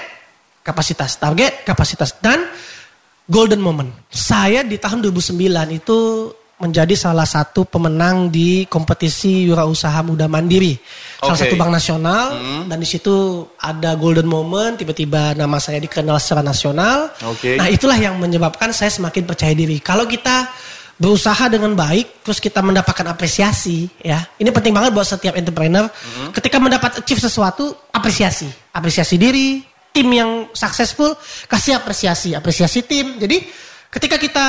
kapasitas, 0.65 1.22
target, 1.22 1.62
kapasitas 1.62 2.17
dan 2.17 2.50
golden 3.30 3.62
moment. 3.62 3.93
Saya 4.10 4.65
di 4.65 4.82
tahun 4.82 5.06
2009 5.06 5.38
itu 5.70 6.34
menjadi 6.58 6.98
salah 6.98 7.30
satu 7.30 7.70
pemenang 7.70 8.34
di 8.34 8.65
kompetisi 8.65 9.46
wirausaha 9.46 10.02
muda 10.02 10.26
mandiri. 10.26 10.74
Salah 11.22 11.38
satu 11.38 11.54
bank 11.62 11.70
nasional 11.78 12.41
dan 12.65 12.78
di 12.82 12.89
situ 12.89 13.46
ada 13.62 13.93
golden 13.93 14.26
moment 14.26 14.74
tiba-tiba 14.74 15.38
nama 15.38 15.62
saya 15.62 15.78
dikenal 15.78 16.17
secara 16.17 16.41
nasional. 16.41 17.13
Oke. 17.22 17.54
Nah, 17.54 17.70
itulah 17.70 18.02
yang 18.02 18.17
menyebabkan 18.17 18.74
saya 18.74 18.89
semakin 18.89 19.30
percaya 19.30 19.54
diri. 19.54 19.78
Kalau 19.78 20.10
kita 20.10 20.50
berusaha 20.97 21.45
dengan 21.47 21.77
baik 21.77 22.25
terus 22.25 22.41
kita 22.41 22.60
mendapatkan 22.65 23.05
apresiasi 23.05 23.86
ya. 24.01 24.25
Ini 24.41 24.49
penting 24.49 24.73
banget 24.73 24.91
buat 24.91 25.05
setiap 25.05 25.38
entrepreneur. 25.38 25.86
Ketika 26.33 26.57
mendapat 26.57 27.01
achieve 27.01 27.21
sesuatu, 27.21 27.73
apresiasi. 27.93 28.49
Apresiasi 28.73 29.15
diri, 29.17 29.62
tim 29.93 30.10
yang 30.10 30.49
successful 30.53 31.13
kasih 31.45 31.77
apresiasi, 31.77 32.33
apresiasi 32.33 32.86
tim. 32.86 33.21
Jadi 33.21 33.45
ketika 33.93 34.17
kita 34.17 34.47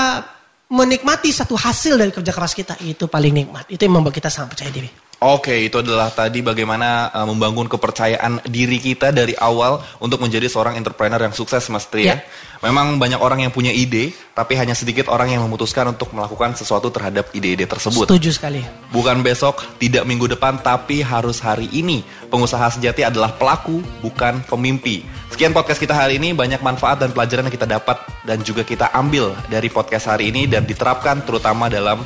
menikmati 0.68 1.32
satu 1.32 1.56
hasil 1.56 1.96
dari 1.96 2.12
kerja 2.12 2.32
keras 2.32 2.52
kita 2.52 2.76
itu 2.84 3.08
paling 3.08 3.32
nikmat. 3.32 3.64
Itu 3.72 3.88
yang 3.88 4.00
membuat 4.00 4.16
kita 4.16 4.28
sangat 4.28 4.56
percaya 4.56 4.72
diri. 4.72 5.07
Oke, 5.18 5.66
itu 5.66 5.82
adalah 5.82 6.14
tadi 6.14 6.46
bagaimana 6.46 7.10
uh, 7.10 7.26
membangun 7.26 7.66
kepercayaan 7.66 8.38
diri 8.46 8.78
kita 8.78 9.10
dari 9.10 9.34
awal 9.34 9.82
untuk 9.98 10.22
menjadi 10.22 10.46
seorang 10.46 10.78
entrepreneur 10.78 11.18
yang 11.18 11.34
sukses, 11.34 11.66
Mas 11.74 11.90
Tri. 11.90 12.06
ya. 12.06 12.22
Ya. 12.22 12.22
Memang 12.62 13.02
banyak 13.02 13.18
orang 13.18 13.42
yang 13.42 13.50
punya 13.50 13.74
ide, 13.74 14.14
tapi 14.38 14.54
hanya 14.54 14.78
sedikit 14.78 15.10
orang 15.10 15.34
yang 15.34 15.42
memutuskan 15.42 15.90
untuk 15.90 16.14
melakukan 16.14 16.54
sesuatu 16.54 16.94
terhadap 16.94 17.34
ide-ide 17.34 17.66
tersebut. 17.66 18.06
Setuju 18.06 18.30
sekali. 18.30 18.62
Bukan 18.94 19.26
besok, 19.26 19.58
tidak 19.82 20.06
minggu 20.06 20.30
depan, 20.38 20.62
tapi 20.62 21.02
harus 21.02 21.42
hari 21.42 21.66
ini. 21.74 22.06
Pengusaha 22.30 22.78
sejati 22.78 23.02
adalah 23.02 23.34
pelaku, 23.34 23.82
bukan 23.98 24.42
pemimpi. 24.46 25.02
Sekian 25.34 25.50
podcast 25.50 25.82
kita 25.82 25.98
hari 25.98 26.22
ini, 26.22 26.30
banyak 26.30 26.62
manfaat 26.62 27.02
dan 27.02 27.10
pelajaran 27.10 27.50
yang 27.50 27.54
kita 27.58 27.66
dapat 27.66 27.98
dan 28.22 28.38
juga 28.46 28.62
kita 28.62 28.90
ambil 28.94 29.34
dari 29.50 29.66
podcast 29.66 30.14
hari 30.14 30.30
ini 30.30 30.46
dan 30.46 30.62
diterapkan 30.62 31.26
terutama 31.26 31.66
dalam 31.66 32.02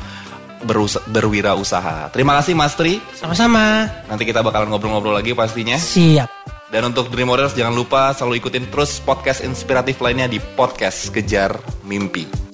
berus- 0.63 1.01
berwirausaha. 1.07 2.09
Terima 2.11 2.39
kasih 2.39 2.55
Mas 2.55 2.73
Tri. 2.73 3.03
Sama-sama. 3.15 3.87
Nanti 4.07 4.23
kita 4.23 4.39
bakalan 4.39 4.71
ngobrol-ngobrol 4.71 5.15
lagi 5.15 5.35
pastinya. 5.35 5.75
Siap. 5.75 6.29
Dan 6.73 6.89
untuk 6.89 7.13
Dream 7.13 7.29
Warriors 7.29 7.53
jangan 7.53 7.77
lupa 7.77 8.17
selalu 8.17 8.41
ikutin 8.41 8.65
terus 8.73 8.97
podcast 8.97 9.45
inspiratif 9.45 10.01
lainnya 10.01 10.25
di 10.25 10.41
podcast 10.41 11.13
Kejar 11.13 11.53
Mimpi. 11.85 12.52